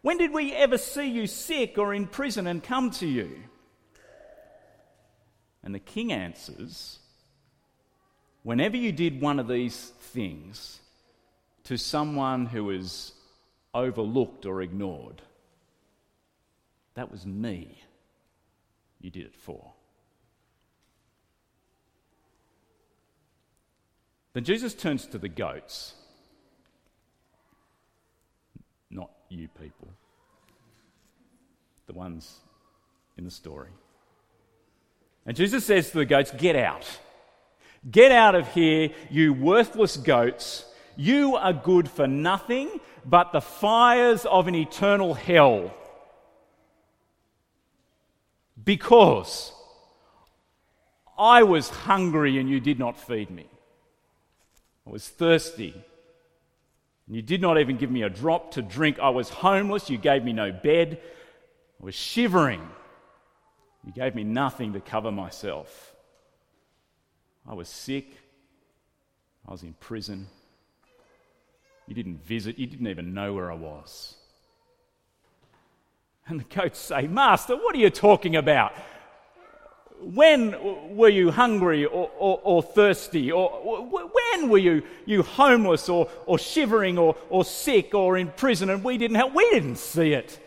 When 0.02 0.18
did 0.18 0.32
we 0.32 0.52
ever 0.52 0.78
see 0.78 1.08
you 1.08 1.26
sick 1.26 1.78
or 1.78 1.94
in 1.94 2.06
prison 2.06 2.46
and 2.46 2.62
come 2.62 2.90
to 2.92 3.06
you? 3.06 3.30
And 5.62 5.74
the 5.74 5.78
king 5.78 6.12
answers, 6.12 6.98
Whenever 8.42 8.76
you 8.76 8.92
did 8.92 9.22
one 9.22 9.38
of 9.38 9.48
these 9.48 9.92
things 10.12 10.80
to 11.64 11.78
someone 11.78 12.44
who 12.44 12.70
is 12.70 13.12
overlooked 13.74 14.46
or 14.46 14.62
ignored, 14.62 15.22
that 16.94 17.10
was 17.10 17.26
me 17.26 17.82
you 19.00 19.10
did 19.10 19.26
it 19.26 19.34
for. 19.34 19.72
Then 24.32 24.44
Jesus 24.44 24.74
turns 24.74 25.06
to 25.06 25.18
the 25.18 25.28
goats. 25.28 25.94
Not 28.90 29.10
you 29.28 29.48
people, 29.48 29.88
the 31.86 31.92
ones 31.92 32.40
in 33.16 33.24
the 33.24 33.30
story. 33.30 33.70
And 35.26 35.36
Jesus 35.36 35.64
says 35.64 35.90
to 35.90 35.98
the 35.98 36.04
goats, 36.04 36.32
Get 36.32 36.56
out. 36.56 36.86
Get 37.90 38.12
out 38.12 38.34
of 38.34 38.48
here, 38.48 38.90
you 39.10 39.32
worthless 39.32 39.96
goats. 39.96 40.64
You 40.96 41.36
are 41.36 41.52
good 41.52 41.88
for 41.88 42.06
nothing 42.06 42.80
but 43.04 43.32
the 43.32 43.40
fires 43.40 44.24
of 44.24 44.48
an 44.48 44.54
eternal 44.54 45.14
hell. 45.14 45.74
Because 48.62 49.52
I 51.18 51.42
was 51.42 51.68
hungry 51.68 52.38
and 52.38 52.48
you 52.48 52.60
did 52.60 52.78
not 52.78 52.98
feed 52.98 53.30
me. 53.30 53.46
I 54.86 54.90
was 54.90 55.08
thirsty. 55.08 55.74
And 57.06 57.16
you 57.16 57.22
did 57.22 57.40
not 57.40 57.58
even 57.58 57.76
give 57.76 57.90
me 57.90 58.02
a 58.02 58.08
drop 58.08 58.52
to 58.52 58.62
drink. 58.62 58.98
I 58.98 59.10
was 59.10 59.28
homeless. 59.28 59.90
You 59.90 59.98
gave 59.98 60.24
me 60.24 60.32
no 60.32 60.52
bed. 60.52 61.00
I 61.80 61.84
was 61.84 61.94
shivering. 61.94 62.62
You 63.84 63.92
gave 63.92 64.14
me 64.14 64.24
nothing 64.24 64.72
to 64.72 64.80
cover 64.80 65.12
myself. 65.12 65.94
I 67.46 67.52
was 67.52 67.68
sick. 67.68 68.10
I 69.46 69.52
was 69.52 69.62
in 69.62 69.74
prison. 69.74 70.28
You 71.86 71.94
didn't 71.94 72.24
visit. 72.24 72.58
You 72.58 72.66
didn't 72.66 72.86
even 72.86 73.14
know 73.14 73.34
where 73.34 73.50
I 73.50 73.54
was. 73.54 74.16
And 76.26 76.40
the 76.40 76.44
goats 76.44 76.78
say, 76.78 77.06
Master, 77.06 77.54
what 77.56 77.74
are 77.74 77.78
you 77.78 77.90
talking 77.90 78.36
about? 78.36 78.72
When 80.00 80.96
were 80.96 81.08
you 81.08 81.30
hungry 81.30 81.84
or, 81.84 82.10
or, 82.18 82.40
or 82.42 82.62
thirsty? 82.62 83.30
Or, 83.30 83.48
when 83.52 84.48
were 84.48 84.58
you, 84.58 84.82
you 85.06 85.22
homeless 85.22 85.88
or, 85.88 86.08
or 86.26 86.38
shivering 86.38 86.98
or, 86.98 87.16
or 87.28 87.44
sick 87.44 87.94
or 87.94 88.16
in 88.16 88.28
prison 88.28 88.70
and 88.70 88.82
we 88.82 88.98
didn't 88.98 89.16
help? 89.16 89.34
We 89.34 89.48
didn't 89.50 89.76
see 89.76 90.12
it. 90.12 90.40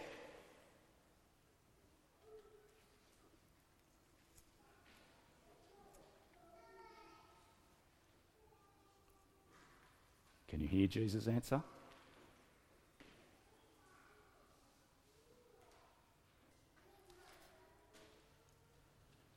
Can 10.58 10.64
you 10.64 10.70
hear 10.70 10.88
Jesus' 10.88 11.28
answer? 11.28 11.62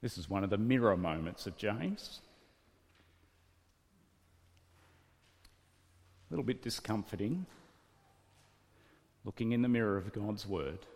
This 0.00 0.16
is 0.16 0.30
one 0.30 0.44
of 0.44 0.48
the 0.48 0.56
mirror 0.56 0.96
moments 0.96 1.46
of 1.46 1.58
James. 1.58 2.22
A 6.30 6.32
little 6.32 6.42
bit 6.42 6.62
discomforting, 6.62 7.44
looking 9.26 9.52
in 9.52 9.60
the 9.60 9.68
mirror 9.68 9.98
of 9.98 10.14
God's 10.14 10.46
Word. 10.46 10.86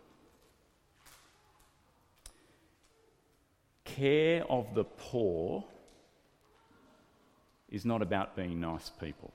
Care 3.83 4.43
of 4.49 4.73
the 4.73 4.85
poor 4.85 5.65
is 7.69 7.85
not 7.85 8.01
about 8.01 8.35
being 8.35 8.59
nice 8.59 8.89
people, 8.89 9.31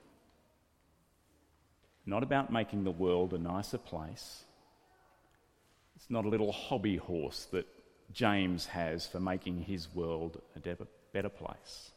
not 2.05 2.23
about 2.23 2.51
making 2.51 2.83
the 2.83 2.91
world 2.91 3.33
a 3.33 3.37
nicer 3.37 3.77
place. 3.77 4.43
It's 5.95 6.09
not 6.09 6.25
a 6.25 6.29
little 6.29 6.51
hobby 6.51 6.97
horse 6.97 7.47
that 7.51 7.67
James 8.11 8.65
has 8.67 9.05
for 9.05 9.19
making 9.19 9.61
his 9.61 9.93
world 9.93 10.41
a 10.55 10.59
better 11.13 11.29
place. 11.29 11.91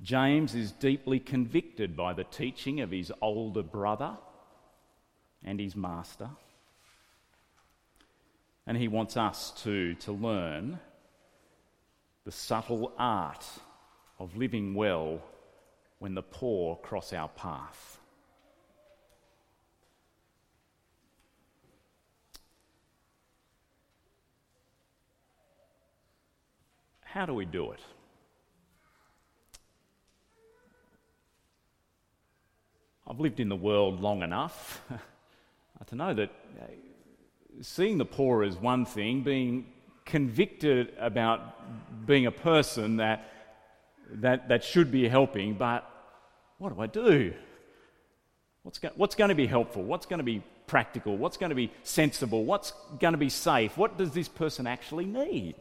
James 0.00 0.54
is 0.54 0.72
deeply 0.72 1.18
convicted 1.18 1.96
by 1.96 2.12
the 2.12 2.24
teaching 2.24 2.80
of 2.80 2.90
his 2.90 3.12
older 3.20 3.62
brother 3.62 4.16
and 5.44 5.58
his 5.58 5.74
master. 5.74 6.30
And 8.66 8.76
he 8.76 8.88
wants 8.88 9.16
us 9.16 9.50
too 9.62 9.94
to 9.96 10.12
learn 10.12 10.78
the 12.24 12.32
subtle 12.32 12.92
art 12.98 13.44
of 14.18 14.36
living 14.36 14.74
well 14.74 15.20
when 15.98 16.14
the 16.14 16.22
poor 16.22 16.76
cross 16.76 17.12
our 17.12 17.28
path. 17.28 17.98
How 27.04 27.26
do 27.26 27.34
we 27.34 27.46
do 27.46 27.72
it? 27.72 27.80
I've 33.06 33.18
lived 33.18 33.40
in 33.40 33.48
the 33.48 33.56
world 33.56 34.00
long 34.00 34.22
enough 34.22 34.82
to 35.86 35.96
know 35.96 36.12
that 36.12 36.30
uh, 36.60 36.64
seeing 37.62 37.96
the 37.96 38.04
poor 38.04 38.44
is 38.44 38.56
one 38.56 38.84
thing, 38.84 39.22
being 39.22 39.66
convicted 40.04 40.92
about 40.98 42.06
being 42.06 42.26
a 42.26 42.30
person 42.30 42.98
that, 42.98 43.30
that, 44.14 44.48
that 44.48 44.64
should 44.64 44.90
be 44.90 45.08
helping, 45.08 45.54
but 45.54 45.88
what 46.58 46.74
do 46.74 46.80
I 46.80 46.86
do? 46.86 47.34
What's, 48.62 48.78
go- 48.78 48.92
what's 48.96 49.14
going 49.14 49.28
to 49.28 49.34
be 49.34 49.46
helpful? 49.46 49.82
What's 49.82 50.06
going 50.06 50.18
to 50.18 50.24
be 50.24 50.42
practical? 50.66 51.16
What's 51.16 51.36
going 51.36 51.50
to 51.50 51.56
be 51.56 51.72
sensible? 51.82 52.44
What's 52.44 52.72
going 53.00 53.12
to 53.12 53.18
be 53.18 53.30
safe? 53.30 53.76
What 53.76 53.96
does 53.96 54.10
this 54.12 54.28
person 54.28 54.66
actually 54.66 55.06
need? 55.06 55.56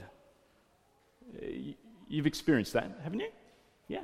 You've 2.07 2.27
experienced 2.27 2.73
that, 2.73 2.89
haven't 3.03 3.19
you? 3.19 3.29
Yeah. 3.88 4.01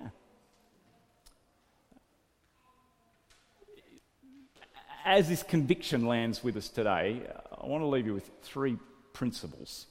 As 5.05 5.27
this 5.27 5.43
conviction 5.43 6.05
lands 6.05 6.43
with 6.43 6.55
us 6.55 6.69
today, 6.69 7.23
I 7.61 7.65
want 7.65 7.81
to 7.81 7.87
leave 7.87 8.05
you 8.05 8.13
with 8.13 8.29
three 8.41 8.77
principles. 9.11 9.87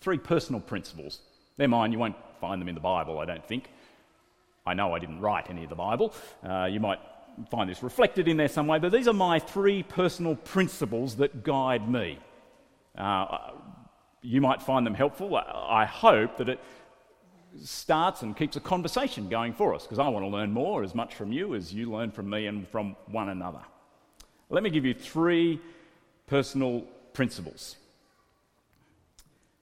Three 0.00 0.18
personal 0.18 0.60
principles. 0.60 1.20
They're 1.56 1.68
mine, 1.68 1.92
you 1.92 1.98
won't 1.98 2.16
find 2.40 2.60
them 2.60 2.68
in 2.68 2.74
the 2.74 2.80
Bible, 2.80 3.18
I 3.18 3.24
don't 3.24 3.46
think. 3.46 3.70
I 4.66 4.74
know 4.74 4.94
I 4.94 4.98
didn't 4.98 5.20
write 5.20 5.48
any 5.48 5.64
of 5.64 5.70
the 5.70 5.76
Bible. 5.76 6.12
Uh, 6.42 6.64
you 6.64 6.80
might 6.80 6.98
find 7.50 7.70
this 7.70 7.82
reflected 7.82 8.28
in 8.28 8.36
there 8.36 8.48
some 8.48 8.66
way, 8.66 8.78
but 8.78 8.92
these 8.92 9.08
are 9.08 9.12
my 9.12 9.38
three 9.38 9.82
personal 9.82 10.34
principles 10.34 11.16
that 11.16 11.44
guide 11.44 11.88
me. 11.88 12.18
Uh, 12.96 13.52
you 14.22 14.40
might 14.40 14.60
find 14.60 14.86
them 14.86 14.94
helpful. 14.94 15.36
I 15.36 15.84
hope 15.84 16.38
that 16.38 16.48
it 16.48 16.60
starts 17.62 18.22
and 18.22 18.36
keeps 18.36 18.56
a 18.56 18.60
conversation 18.60 19.28
going 19.28 19.52
for 19.52 19.74
us 19.74 19.84
because 19.84 19.98
I 19.98 20.08
want 20.08 20.24
to 20.24 20.28
learn 20.28 20.52
more 20.52 20.82
as 20.82 20.94
much 20.94 21.14
from 21.14 21.32
you 21.32 21.54
as 21.54 21.72
you 21.72 21.90
learn 21.90 22.10
from 22.10 22.28
me 22.28 22.46
and 22.46 22.68
from 22.68 22.96
one 23.06 23.28
another. 23.28 23.60
Let 24.50 24.62
me 24.62 24.70
give 24.70 24.84
you 24.84 24.94
three 24.94 25.60
personal 26.26 26.82
principles. 27.12 27.76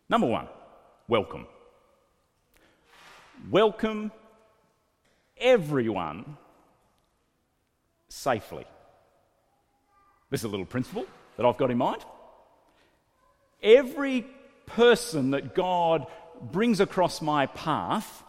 Number 0.09 0.26
one, 0.26 0.49
welcome. 1.09 1.47
Welcome 3.51 4.11
everyone 5.37 6.39
safely. 8.09 8.64
This 10.30 10.41
is 10.41 10.45
a 10.45 10.49
little 10.49 10.64
principle 10.64 11.07
that 11.37 11.45
I've 11.45 11.57
got 11.57 11.70
in 11.70 11.76
mind. 11.76 12.03
Every 13.62 14.26
person 14.66 15.32
that 15.32 15.55
God 15.55 16.07
brings 16.41 16.80
across 16.80 17.20
my 17.20 17.47
path, 17.47 18.22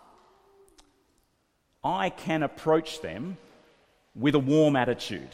I 1.84 2.10
can 2.10 2.43
approach 2.43 3.01
them 3.01 3.38
with 4.16 4.36
a 4.36 4.39
warm 4.39 4.76
attitude, 4.76 5.30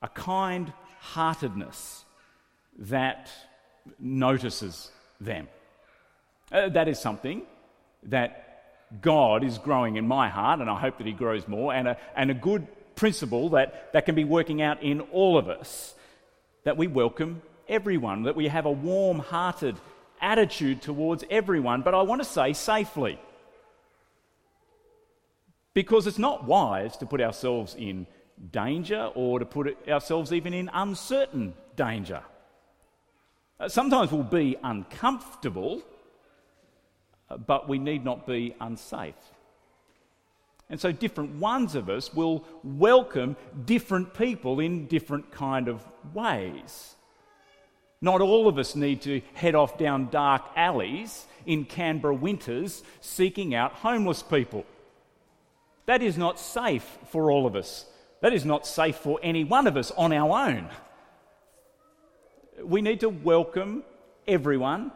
a 0.00 0.08
kind 0.08 0.72
heartedness 1.00 2.04
that 2.78 3.30
notices 3.98 4.90
them. 5.20 5.48
Uh, 6.50 6.68
that 6.68 6.88
is 6.88 6.98
something 6.98 7.42
that 8.04 8.42
God 9.00 9.42
is 9.44 9.58
growing 9.58 9.96
in 9.96 10.06
my 10.06 10.28
heart, 10.28 10.60
and 10.60 10.70
I 10.70 10.78
hope 10.78 10.98
that 10.98 11.06
He 11.06 11.12
grows 11.12 11.48
more, 11.48 11.74
and 11.74 11.88
a, 11.88 11.96
and 12.14 12.30
a 12.30 12.34
good 12.34 12.66
principle 12.94 13.50
that, 13.50 13.92
that 13.92 14.06
can 14.06 14.14
be 14.14 14.24
working 14.24 14.62
out 14.62 14.82
in 14.82 15.00
all 15.00 15.36
of 15.36 15.48
us 15.48 15.94
that 16.64 16.76
we 16.76 16.88
welcome 16.88 17.42
everyone, 17.68 18.24
that 18.24 18.34
we 18.34 18.48
have 18.48 18.66
a 18.66 18.70
warm 18.70 19.20
hearted 19.20 19.76
attitude 20.20 20.82
towards 20.82 21.22
everyone, 21.30 21.82
but 21.82 21.94
I 21.94 22.02
want 22.02 22.20
to 22.22 22.28
say 22.28 22.52
safely. 22.54 23.20
Because 25.74 26.08
it's 26.08 26.18
not 26.18 26.44
wise 26.44 26.96
to 26.96 27.06
put 27.06 27.20
ourselves 27.20 27.76
in 27.78 28.06
danger 28.50 29.10
or 29.14 29.38
to 29.38 29.44
put 29.44 29.88
ourselves 29.88 30.32
even 30.32 30.54
in 30.54 30.68
uncertain 30.72 31.54
danger. 31.76 32.22
Uh, 33.60 33.68
sometimes 33.68 34.10
we'll 34.10 34.22
be 34.24 34.56
uncomfortable, 34.64 35.82
but 37.46 37.68
we 37.68 37.78
need 37.78 38.04
not 38.04 38.26
be 38.26 38.54
unsafe. 38.60 39.14
And 40.68 40.80
so 40.80 40.90
different 40.90 41.36
ones 41.36 41.74
of 41.74 41.88
us 41.88 42.12
will 42.12 42.44
welcome 42.64 43.36
different 43.64 44.14
people 44.14 44.58
in 44.58 44.86
different 44.86 45.30
kind 45.30 45.68
of 45.68 45.84
ways. 46.12 46.94
Not 48.00 48.20
all 48.20 48.48
of 48.48 48.58
us 48.58 48.74
need 48.74 49.02
to 49.02 49.22
head 49.34 49.54
off 49.54 49.78
down 49.78 50.08
dark 50.10 50.42
alleys 50.56 51.26
in 51.46 51.64
Canberra 51.64 52.14
winters 52.14 52.82
seeking 53.00 53.54
out 53.54 53.72
homeless 53.72 54.22
people. 54.22 54.64
That 55.86 56.02
is 56.02 56.18
not 56.18 56.38
safe 56.40 56.98
for 57.10 57.30
all 57.30 57.46
of 57.46 57.54
us. 57.54 57.86
That 58.20 58.32
is 58.32 58.44
not 58.44 58.66
safe 58.66 58.96
for 58.96 59.20
any 59.22 59.44
one 59.44 59.68
of 59.68 59.76
us 59.76 59.92
on 59.92 60.12
our 60.12 60.48
own. 60.48 60.68
We 62.62 62.82
need 62.82 63.00
to 63.00 63.08
welcome 63.08 63.84
everyone 64.26 64.90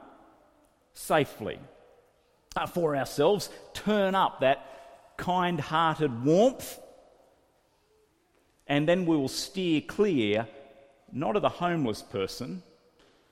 safely. 0.95 1.59
Uh, 2.57 2.67
for 2.67 2.97
ourselves, 2.97 3.49
turn 3.75 4.17
up 4.17 4.41
that 4.41 5.15
kind 5.17 5.61
hearted 5.61 6.25
warmth, 6.25 6.81
and 8.67 8.89
then 8.89 9.07
we 9.07 9.17
will 9.17 9.29
steer 9.29 9.81
clear 9.81 10.49
not 11.13 11.37
of 11.37 11.43
the 11.43 11.49
homeless 11.49 12.03
person, 12.03 12.61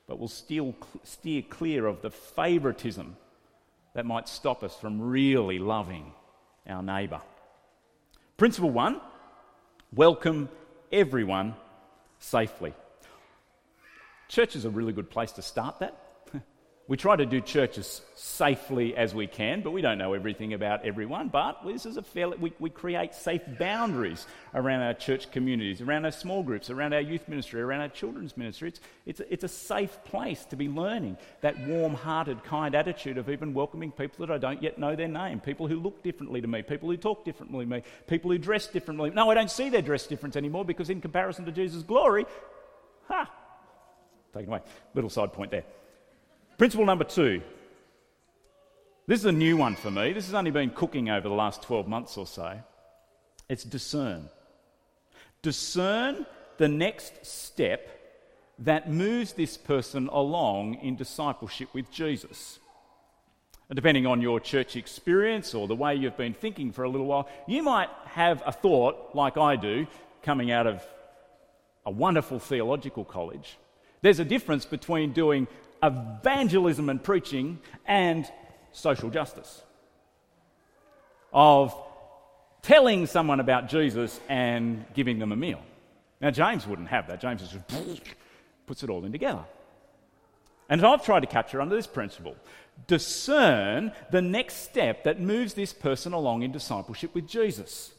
but 0.07 0.21
we'll 0.21 0.29
steer, 0.29 0.73
steer 1.03 1.43
clear 1.43 1.87
of 1.87 2.01
the 2.01 2.13
favouritism 2.13 3.17
that 3.95 4.07
might 4.07 4.29
stop 4.29 4.63
us 4.63 4.77
from 4.77 5.01
really 5.01 5.59
loving 5.59 6.13
our 6.69 6.81
neighbour. 6.81 7.21
Principle 8.37 8.71
one 8.71 9.01
welcome 9.93 10.49
everyone 10.93 11.57
safely. 12.21 12.73
Church 14.29 14.55
is 14.55 14.65
a 14.65 14.71
really 14.71 14.93
good 14.93 15.11
place 15.11 15.33
to 15.33 15.43
start 15.43 15.81
that. 15.81 16.08
We 16.89 16.97
try 16.97 17.17
to 17.17 17.27
do 17.27 17.43
church 17.43 17.77
as 17.77 18.01
safely 18.15 18.97
as 18.97 19.15
we 19.15 19.27
can, 19.27 19.61
but 19.61 19.73
we 19.73 19.83
don't 19.83 19.99
know 19.99 20.15
everything 20.15 20.55
about 20.55 20.87
everyone. 20.87 21.29
But 21.29 21.59
this 21.67 21.85
is 21.85 21.99
a 21.99 22.03
fairly, 22.03 22.39
we, 22.39 22.55
we 22.59 22.71
create 22.71 23.15
safe 23.15 23.43
boundaries 23.59 24.27
around 24.55 24.81
our 24.81 24.95
church 24.95 25.31
communities, 25.31 25.83
around 25.83 26.07
our 26.07 26.11
small 26.11 26.43
groups, 26.43 26.71
around 26.71 26.95
our 26.95 27.01
youth 27.03 27.29
ministry, 27.29 27.61
around 27.61 27.83
our 27.83 27.91
children's 27.91 28.39
ministry. 28.39 28.69
It's, 28.69 28.81
it's, 29.05 29.21
a, 29.21 29.33
it's 29.35 29.45
a 29.45 29.49
safe 29.49 30.03
place 30.05 30.47
to 30.47 30.57
be 30.57 30.67
learning 30.67 31.19
that 31.43 31.61
warm 31.67 31.93
hearted, 31.93 32.43
kind 32.43 32.75
attitude 32.75 33.19
of 33.19 33.29
even 33.29 33.53
welcoming 33.53 33.93
people 33.93 34.27
that 34.27 34.33
I 34.33 34.39
don't 34.39 34.63
yet 34.63 34.79
know 34.79 34.97
their 34.97 35.09
name, 35.09 35.41
people 35.41 35.69
who 35.69 35.79
look 35.79 36.03
differently 36.03 36.41
to 36.41 36.49
me, 36.49 36.63
people 36.63 36.89
who 36.89 36.97
talk 36.97 37.23
differently 37.23 37.67
to 37.67 37.71
me, 37.71 37.83
people 38.07 38.31
who 38.31 38.39
dress 38.39 38.67
differently. 38.67 39.11
No, 39.11 39.31
I 39.31 39.35
don't 39.35 39.51
see 39.51 39.69
their 39.69 39.83
dress 39.83 40.07
difference 40.07 40.37
anymore 40.37 40.65
because, 40.65 40.89
in 40.89 41.03
comparison 41.03 41.45
to 41.45 41.53
Jesus' 41.53 41.83
glory, 41.83 42.25
ha! 43.09 43.31
Taken 44.33 44.49
away. 44.49 44.61
Little 44.95 45.11
side 45.11 45.35
point 45.35 45.51
there. 45.51 45.65
Principle 46.59 46.87
number 46.87 47.05
two. 47.05 47.41
This 49.07 49.21
is 49.21 49.27
a 49.27 49.33
new 49.33 49.57
one 49.57 49.77
for 49.77 49.93
me. 49.93 50.13
This 50.13 50.27
has 50.27 50.35
only 50.35 50.51
been 50.51 50.71
cooking 50.71 51.09
over 51.09 51.29
the 51.29 51.35
last 51.35 51.63
12 51.63 51.87
months 51.87 52.19
or 52.19 52.27
so. 52.27 52.59
It's 53.49 53.63
discern. 53.63 54.29
Discern 55.41 56.27
the 56.57 56.67
next 56.67 57.25
step 57.25 57.89
that 58.59 58.91
moves 58.91 59.35
this 59.35 59.57
person 59.57 60.09
along 60.09 60.75
in 60.83 60.97
discipleship 60.97 61.73
with 61.73 61.93
Jesus. 61.93 62.59
And 63.69 63.77
depending 63.77 64.07
on 64.07 64.21
your 64.21 64.41
church 64.41 64.75
experience 64.75 65.55
or 65.55 65.69
the 65.69 65.77
way 65.77 65.95
you've 65.95 66.17
been 66.17 66.35
thinking 66.35 66.73
for 66.73 66.83
a 66.83 66.89
little 66.89 67.07
while, 67.07 67.29
you 67.47 67.63
might 67.63 67.89
have 68.07 68.43
a 68.45 68.51
thought, 68.51 69.15
like 69.15 69.37
I 69.37 69.55
do, 69.55 69.87
coming 70.25 70.51
out 70.51 70.67
of 70.67 70.85
a 71.87 71.91
wonderful 71.93 72.41
theological 72.41 73.05
college. 73.05 73.57
There's 74.03 74.19
a 74.19 74.25
difference 74.25 74.65
between 74.65 75.13
doing 75.13 75.47
evangelism 75.83 76.89
and 76.89 77.03
preaching 77.03 77.59
and 77.87 78.31
social 78.73 79.11
justice. 79.11 79.63
Of 81.33 81.75
telling 82.63 83.07
someone 83.07 83.41
about 83.41 83.69
Jesus 83.69 84.19
and 84.29 84.85
giving 84.95 85.19
them 85.19 85.33
a 85.33 85.37
meal. 85.37 85.61
Now, 86.21 86.31
James 86.31 86.67
wouldn't 86.67 86.89
have 86.89 87.07
that. 87.09 87.21
James 87.21 87.41
just 87.41 87.57
puts 88.67 88.83
it 88.83 88.91
all 88.91 89.05
in 89.05 89.13
together. 89.13 89.45
And 90.69 90.85
I've 90.85 91.05
tried 91.05 91.21
to 91.21 91.27
capture 91.27 91.61
under 91.61 91.75
this 91.75 91.87
principle 91.87 92.37
discern 92.87 93.91
the 94.13 94.23
next 94.23 94.63
step 94.63 95.03
that 95.03 95.21
moves 95.21 95.55
this 95.55 95.73
person 95.73 96.13
along 96.13 96.43
in 96.43 96.53
discipleship 96.53 97.13
with 97.13 97.27
Jesus. 97.27 97.93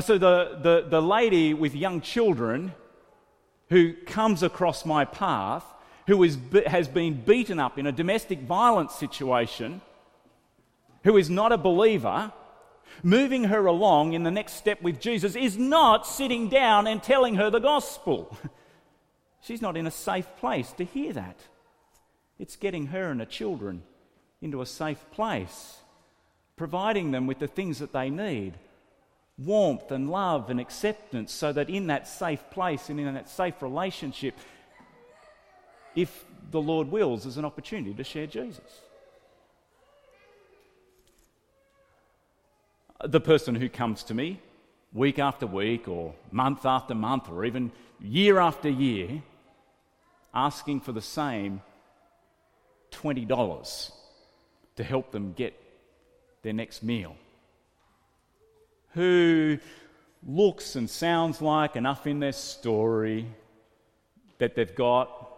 So, 0.00 0.18
the, 0.18 0.58
the, 0.62 0.86
the 0.88 1.02
lady 1.02 1.54
with 1.54 1.74
young 1.74 2.00
children 2.00 2.74
who 3.70 3.94
comes 3.94 4.42
across 4.42 4.84
my 4.84 5.04
path 5.04 5.64
who 6.10 6.22
is, 6.24 6.38
has 6.66 6.88
been 6.88 7.14
beaten 7.14 7.60
up 7.60 7.78
in 7.78 7.86
a 7.86 7.92
domestic 7.92 8.40
violence 8.40 8.94
situation, 8.94 9.80
who 11.04 11.16
is 11.16 11.30
not 11.30 11.52
a 11.52 11.56
believer, 11.56 12.32
moving 13.04 13.44
her 13.44 13.66
along 13.66 14.12
in 14.12 14.24
the 14.24 14.30
next 14.30 14.54
step 14.54 14.82
with 14.82 15.00
Jesus 15.00 15.36
is 15.36 15.56
not 15.56 16.04
sitting 16.04 16.48
down 16.48 16.88
and 16.88 17.00
telling 17.00 17.36
her 17.36 17.48
the 17.48 17.60
gospel. 17.60 18.36
She's 19.40 19.62
not 19.62 19.76
in 19.76 19.86
a 19.86 19.90
safe 19.90 20.26
place 20.38 20.72
to 20.72 20.84
hear 20.84 21.12
that. 21.12 21.38
It's 22.40 22.56
getting 22.56 22.88
her 22.88 23.10
and 23.10 23.20
her 23.20 23.26
children 23.26 23.84
into 24.42 24.62
a 24.62 24.66
safe 24.66 25.04
place, 25.12 25.76
providing 26.56 27.12
them 27.12 27.28
with 27.28 27.38
the 27.38 27.46
things 27.46 27.78
that 27.78 27.92
they 27.92 28.10
need 28.10 28.54
warmth 29.44 29.90
and 29.90 30.10
love 30.10 30.50
and 30.50 30.60
acceptance 30.60 31.32
so 31.32 31.52
that 31.52 31.70
in 31.70 31.86
that 31.86 32.06
safe 32.06 32.42
place 32.50 32.88
and 32.88 33.00
in 33.00 33.14
that 33.14 33.28
safe 33.28 33.60
relationship, 33.62 34.34
if 35.94 36.24
the 36.50 36.60
Lord 36.60 36.90
wills, 36.90 37.24
there's 37.24 37.36
an 37.36 37.44
opportunity 37.44 37.94
to 37.94 38.04
share 38.04 38.26
Jesus. 38.26 38.80
The 43.02 43.20
person 43.20 43.54
who 43.54 43.68
comes 43.68 44.02
to 44.04 44.14
me 44.14 44.40
week 44.92 45.18
after 45.18 45.46
week, 45.46 45.88
or 45.88 46.14
month 46.30 46.66
after 46.66 46.94
month, 46.94 47.30
or 47.30 47.44
even 47.44 47.70
year 48.00 48.38
after 48.38 48.68
year, 48.68 49.22
asking 50.34 50.80
for 50.80 50.92
the 50.92 51.00
same 51.00 51.62
$20 52.90 53.92
to 54.76 54.84
help 54.84 55.12
them 55.12 55.32
get 55.32 55.54
their 56.42 56.52
next 56.52 56.82
meal 56.82 57.16
who 58.94 59.58
looks 60.26 60.76
and 60.76 60.88
sounds 60.88 61.40
like 61.40 61.76
enough 61.76 62.06
in 62.06 62.20
their 62.20 62.32
story 62.32 63.26
that 64.38 64.54
they've 64.54 64.74
got 64.74 65.28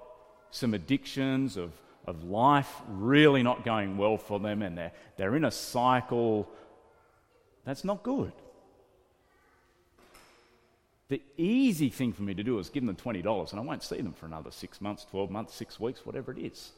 some 0.51 0.75
addictions 0.75 1.57
of, 1.57 1.73
of 2.07 2.25
life 2.25 2.71
really 2.89 3.43
not 3.43 3.65
going 3.65 3.97
well 3.97 4.17
for 4.17 4.39
them 4.39 4.63
and 4.63 4.77
they're, 4.77 4.93
they're 5.17 5.37
in 5.37 5.45
a 5.45 5.51
cycle 5.51 6.49
that's 7.65 7.85
not 7.85 8.03
good. 8.03 8.33
The 11.09 11.23
easy 11.37 11.91
thing 11.91 12.13
for 12.13 12.23
me 12.23 12.35
to 12.35 12.43
do 12.43 12.59
is 12.59 12.71
give 12.71 12.87
them 12.87 12.97
$20 12.97 13.51
and 13.51 13.61
I 13.61 13.63
won't 13.63 13.83
see 13.83 14.01
them 14.01 14.13
for 14.13 14.27
another 14.27 14.51
six 14.51 14.81
months, 14.81 15.05
12 15.11 15.31
months, 15.31 15.55
six 15.55 15.79
weeks, 15.79 16.05
whatever 16.07 16.33
it 16.33 16.39
is. 16.39 16.73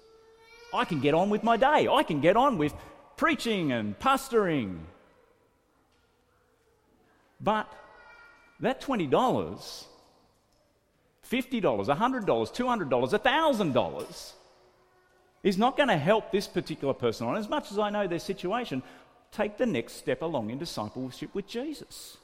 I 0.72 0.84
can 0.84 1.00
get 1.00 1.14
on 1.14 1.30
with 1.30 1.44
my 1.44 1.56
day. 1.56 1.88
I 1.88 2.02
can 2.02 2.20
get 2.20 2.36
on 2.36 2.58
with 2.58 2.74
preaching 3.16 3.70
and 3.70 3.98
pastoring 3.98 4.80
but 7.44 7.70
that 8.60 8.80
$20, 8.80 9.10
$50, 9.10 9.86
$100, 11.28 12.26
$200, 12.26 12.88
$1,000 12.88 14.32
is 15.42 15.58
not 15.58 15.76
going 15.76 15.90
to 15.90 15.98
help 15.98 16.32
this 16.32 16.48
particular 16.48 16.94
person 16.94 17.26
on, 17.26 17.36
as 17.36 17.48
much 17.48 17.70
as 17.70 17.78
I 17.78 17.90
know 17.90 18.06
their 18.08 18.18
situation, 18.18 18.82
take 19.30 19.58
the 19.58 19.66
next 19.66 19.94
step 19.94 20.22
along 20.22 20.48
in 20.50 20.58
discipleship 20.58 21.34
with 21.34 21.46
Jesus. 21.46 22.16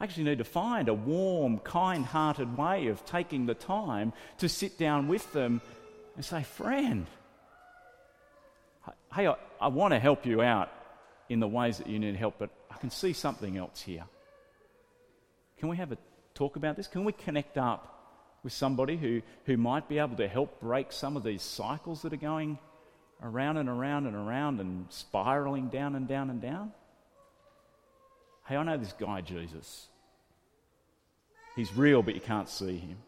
I 0.00 0.04
actually 0.04 0.24
need 0.24 0.38
to 0.38 0.44
find 0.44 0.88
a 0.88 0.94
warm, 0.94 1.60
kind 1.60 2.04
hearted 2.04 2.58
way 2.58 2.88
of 2.88 3.06
taking 3.06 3.46
the 3.46 3.54
time 3.54 4.12
to 4.38 4.48
sit 4.48 4.76
down 4.76 5.06
with 5.06 5.32
them 5.32 5.60
and 6.16 6.24
say, 6.24 6.42
Friend, 6.42 7.06
hey, 9.14 9.28
I, 9.28 9.36
I 9.60 9.68
want 9.68 9.94
to 9.94 10.00
help 10.00 10.26
you 10.26 10.42
out 10.42 10.68
in 11.28 11.40
the 11.40 11.48
ways 11.48 11.78
that 11.78 11.86
you 11.86 11.98
need 11.98 12.16
help, 12.16 12.34
but 12.38 12.50
I 12.70 12.76
can 12.76 12.90
see 12.90 13.12
something 13.12 13.56
else 13.56 13.80
here. 13.80 14.04
Can 15.58 15.68
we 15.68 15.76
have 15.76 15.92
a 15.92 15.98
talk 16.34 16.56
about 16.56 16.76
this? 16.76 16.86
Can 16.86 17.04
we 17.04 17.12
connect 17.12 17.56
up 17.56 17.90
with 18.42 18.52
somebody 18.52 18.96
who, 18.96 19.22
who 19.44 19.56
might 19.56 19.88
be 19.88 19.98
able 19.98 20.16
to 20.16 20.28
help 20.28 20.60
break 20.60 20.92
some 20.92 21.16
of 21.16 21.22
these 21.22 21.42
cycles 21.42 22.02
that 22.02 22.12
are 22.12 22.16
going 22.16 22.58
around 23.22 23.56
and 23.56 23.68
around 23.68 24.06
and 24.06 24.14
around 24.14 24.60
and 24.60 24.86
spiraling 24.90 25.68
down 25.68 25.94
and 25.94 26.06
down 26.06 26.30
and 26.30 26.42
down? 26.42 26.72
Hey, 28.46 28.56
I 28.56 28.62
know 28.62 28.76
this 28.76 28.92
guy, 28.92 29.22
Jesus. 29.22 29.88
He's 31.56 31.74
real, 31.74 32.02
but 32.02 32.14
you 32.14 32.20
can't 32.20 32.48
see 32.48 32.76
him. 32.76 32.98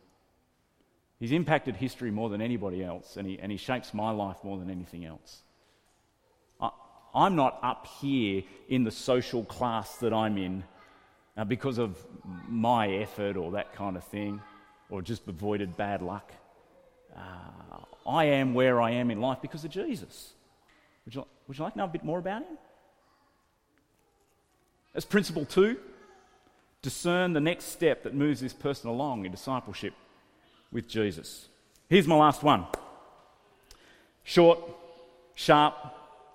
He's 1.19 1.33
impacted 1.33 1.77
history 1.77 2.11
more 2.11 2.29
than 2.29 2.41
anybody 2.41 2.83
else, 2.83 3.17
and 3.17 3.27
he, 3.27 3.39
and 3.39 3.51
he 3.51 3.59
shapes 3.59 3.93
my 3.93 4.11
life 4.11 4.37
more 4.45 4.59
than 4.59 4.71
anything 4.71 5.05
else. 5.05 5.43
I'm 7.17 7.35
not 7.35 7.59
up 7.63 7.87
here 8.01 8.43
in 8.69 8.85
the 8.85 8.91
social 8.91 9.43
class 9.43 9.97
that 9.97 10.13
I'm 10.13 10.37
in 10.37 10.65
uh, 11.35 11.45
because 11.45 11.79
of 11.79 11.97
my 12.47 12.89
effort 12.89 13.39
or 13.39 13.53
that 13.53 13.75
kind 13.75 13.97
of 13.97 14.05
thing, 14.05 14.43
or 14.91 15.01
just 15.01 15.27
avoided 15.27 15.79
bad 15.79 16.03
luck. 16.03 16.31
Uh, 17.17 17.79
I 18.07 18.25
am 18.25 18.53
where 18.53 18.83
I 18.83 18.91
am 18.91 19.11
in 19.11 19.21
life 19.21 19.39
because 19.41 19.65
of 19.65 19.71
Jesus. 19.71 20.35
Would 21.07 21.15
you, 21.15 21.27
would 21.49 21.57
you 21.57 21.65
like 21.65 21.73
to 21.73 21.79
know 21.79 21.85
a 21.85 21.89
bit 21.89 22.05
more 22.05 22.19
about 22.19 22.43
him? 22.43 22.59
As 24.95 25.07
principle 25.07 25.47
two, 25.47 25.79
discern 26.83 27.33
the 27.33 27.41
next 27.41 27.65
step 27.67 28.03
that 28.03 28.15
moves 28.15 28.41
this 28.41 28.53
person 28.53 28.91
along 28.91 29.25
in 29.25 29.33
discipleship 29.33 29.95
with 30.71 30.87
Jesus. 30.87 31.49
Here's 31.89 32.07
my 32.07 32.17
last 32.17 32.43
one 32.43 32.67
short, 34.23 34.59
sharp, 35.35 35.75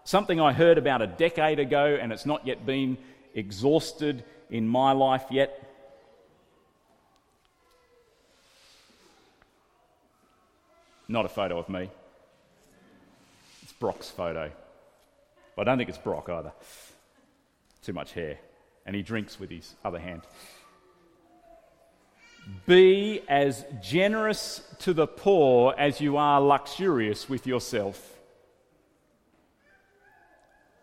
something 0.03 0.39
I 0.39 0.53
heard 0.53 0.77
about 0.77 1.01
a 1.01 1.07
decade 1.07 1.59
ago 1.59 1.97
and 2.01 2.11
it's 2.11 2.25
not 2.25 2.45
yet 2.45 2.65
been 2.65 2.97
exhausted 3.33 4.23
in 4.49 4.67
my 4.67 4.91
life 4.91 5.25
yet. 5.29 5.67
Not 11.07 11.25
a 11.25 11.29
photo 11.29 11.59
of 11.59 11.67
me. 11.67 11.89
It's 13.63 13.73
Brock's 13.73 14.09
photo. 14.09 14.51
But 15.55 15.67
I 15.67 15.71
don't 15.71 15.77
think 15.77 15.89
it's 15.89 15.97
Brock 15.97 16.29
either. 16.29 16.53
Too 17.83 17.93
much 17.93 18.13
hair. 18.13 18.37
And 18.85 18.95
he 18.95 19.01
drinks 19.01 19.39
with 19.39 19.49
his 19.49 19.75
other 19.83 19.99
hand. 19.99 20.21
Be 22.65 23.21
as 23.27 23.65
generous 23.81 24.61
to 24.79 24.93
the 24.93 25.05
poor 25.05 25.75
as 25.77 26.01
you 26.01 26.17
are 26.17 26.41
luxurious 26.41 27.29
with 27.29 27.45
yourself. 27.45 28.20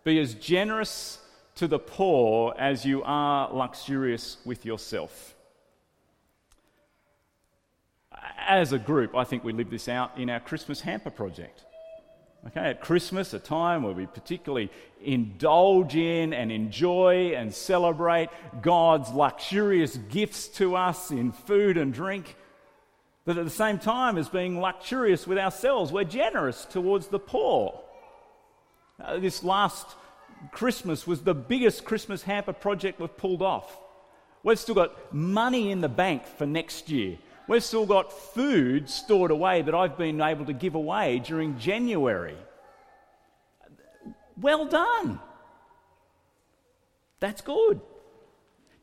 Be 0.09 0.19
as 0.21 0.33
generous 0.33 1.19
to 1.57 1.69
the 1.69 1.79
poor 1.79 2.55
as 2.59 2.87
you 2.87 3.03
are 3.05 3.53
luxurious 3.53 4.39
with 4.47 4.65
yourself. 4.65 5.35
As 8.39 8.73
a 8.73 8.79
group, 8.79 9.15
I 9.15 9.25
think 9.25 9.45
we 9.45 9.53
live 9.53 9.69
this 9.69 9.87
out 9.87 10.17
in 10.17 10.31
our 10.31 10.41
Christmas 10.41 10.81
hamper 10.81 11.11
project. 11.11 11.63
Okay, 12.47 12.71
at 12.71 12.81
Christmas, 12.81 13.35
a 13.35 13.39
time 13.39 13.83
where 13.83 13.93
we 13.93 14.07
particularly 14.07 14.71
indulge 15.05 15.95
in 15.95 16.33
and 16.33 16.51
enjoy 16.51 17.35
and 17.37 17.53
celebrate 17.53 18.31
God's 18.63 19.11
luxurious 19.11 19.99
gifts 20.09 20.49
to 20.57 20.75
us 20.75 21.11
in 21.11 21.33
food 21.33 21.77
and 21.77 21.93
drink, 21.93 22.35
but 23.27 23.37
at 23.37 23.45
the 23.45 23.51
same 23.51 23.79
time 23.79 24.17
as 24.17 24.31
being 24.31 24.59
luxurious 24.59 25.27
with 25.27 25.37
ourselves, 25.37 25.93
we're 25.93 26.05
generous 26.05 26.65
towards 26.65 27.09
the 27.09 27.19
poor. 27.19 27.83
Uh, 29.03 29.19
this 29.19 29.45
last 29.45 29.87
Christmas 30.51 31.07
was 31.07 31.23
the 31.23 31.35
biggest 31.35 31.85
Christmas 31.85 32.23
hamper 32.23 32.53
project 32.53 33.01
we've 33.01 33.17
pulled 33.17 33.43
off. 33.43 33.79
We've 34.43 34.59
still 34.59 34.75
got 34.75 35.15
money 35.15 35.71
in 35.71 35.81
the 35.81 35.89
bank 35.89 36.27
for 36.27 36.47
next 36.47 36.89
year. 36.89 37.19
We've 37.49 37.65
still 37.65 37.87
got 37.87 38.13
food 38.13 38.89
stored 38.91 39.31
away 39.31 39.63
that 39.63 39.75
I've 39.75 39.97
been 39.97 40.21
able 40.21 40.47
to 40.47 40.53
give 40.53 40.75
away 40.75 41.19
during 41.19 41.59
January. 41.59 42.37
Well 44.41 44.67
done. 44.67 45.21
That's 47.21 47.41
good. 47.41 47.81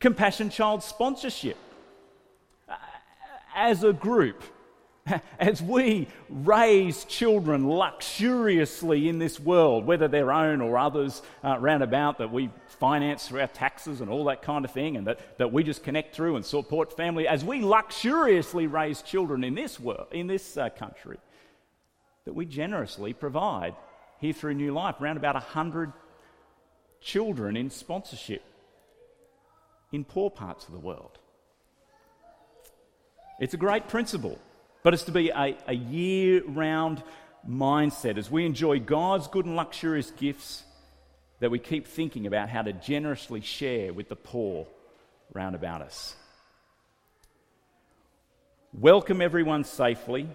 Compassion 0.00 0.50
Child 0.50 0.82
Sponsorship. 0.82 1.56
As 3.54 3.82
a 3.82 3.92
group, 3.92 4.42
as 5.38 5.62
we 5.62 6.08
raise 6.28 7.04
children 7.04 7.68
luxuriously 7.68 9.08
in 9.08 9.18
this 9.18 9.38
world, 9.38 9.86
whether 9.86 10.08
their 10.08 10.32
own 10.32 10.60
or 10.60 10.78
others 10.78 11.22
uh, 11.44 11.56
round 11.58 11.82
about 11.82 12.18
that 12.18 12.32
we 12.32 12.50
finance 12.80 13.28
through 13.28 13.40
our 13.40 13.46
taxes 13.46 14.00
and 14.00 14.10
all 14.10 14.24
that 14.24 14.42
kind 14.42 14.64
of 14.64 14.70
thing, 14.70 14.96
and 14.96 15.06
that, 15.06 15.38
that 15.38 15.52
we 15.52 15.62
just 15.62 15.82
connect 15.82 16.14
through 16.14 16.36
and 16.36 16.44
support 16.44 16.96
family, 16.96 17.28
as 17.28 17.44
we 17.44 17.60
luxuriously 17.60 18.66
raise 18.66 19.02
children 19.02 19.44
in 19.44 19.54
this 19.54 19.78
world, 19.78 20.08
in 20.12 20.26
this 20.26 20.56
uh, 20.56 20.68
country, 20.70 21.18
that 22.24 22.34
we 22.34 22.44
generously 22.44 23.12
provide 23.12 23.74
here 24.18 24.32
through 24.32 24.54
New 24.54 24.72
Life 24.72 25.00
around 25.00 25.16
about 25.16 25.34
100 25.34 25.92
children 27.00 27.56
in 27.56 27.70
sponsorship 27.70 28.42
in 29.92 30.04
poor 30.04 30.30
parts 30.30 30.66
of 30.66 30.72
the 30.72 30.80
world. 30.80 31.18
It's 33.38 33.54
a 33.54 33.58
great 33.58 33.86
principle. 33.86 34.38
But 34.86 34.94
it's 34.94 35.02
to 35.02 35.10
be 35.10 35.30
a, 35.30 35.56
a 35.66 35.74
year 35.74 36.44
round 36.44 37.02
mindset 37.44 38.18
as 38.18 38.30
we 38.30 38.46
enjoy 38.46 38.78
God's 38.78 39.26
good 39.26 39.44
and 39.44 39.56
luxurious 39.56 40.12
gifts 40.12 40.62
that 41.40 41.50
we 41.50 41.58
keep 41.58 41.88
thinking 41.88 42.24
about 42.28 42.50
how 42.50 42.62
to 42.62 42.72
generously 42.72 43.40
share 43.40 43.92
with 43.92 44.08
the 44.08 44.14
poor 44.14 44.68
round 45.34 45.56
about 45.56 45.82
us. 45.82 46.14
Welcome 48.72 49.20
everyone 49.20 49.64
safely. 49.64 50.28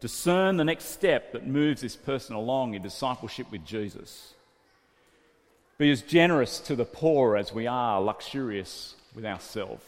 Discern 0.00 0.56
the 0.56 0.64
next 0.64 0.86
step 0.86 1.32
that 1.32 1.46
moves 1.46 1.82
this 1.82 1.96
person 1.96 2.36
along 2.36 2.72
in 2.72 2.80
discipleship 2.80 3.52
with 3.52 3.66
Jesus. 3.66 4.32
Be 5.76 5.90
as 5.90 6.00
generous 6.00 6.58
to 6.60 6.74
the 6.74 6.86
poor 6.86 7.36
as 7.36 7.52
we 7.52 7.66
are 7.66 8.00
luxurious 8.00 8.94
with 9.14 9.26
ourselves. 9.26 9.84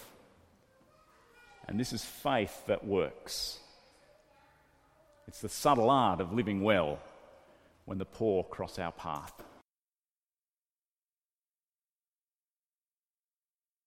And 1.73 1.81
this 1.81 1.95
is 1.95 2.05
faith 2.05 2.67
that 2.67 2.87
works. 2.87 3.59
It's 5.27 5.41
the 5.41 5.49
subtle 5.49 5.89
art 5.89 6.21
of 6.21 6.35
living 6.35 6.61
well 6.61 6.99
when 7.87 7.97
the 7.97 8.05
poor 8.05 8.45
cross 8.45 8.79
our 8.79 8.93
path. 8.93 9.33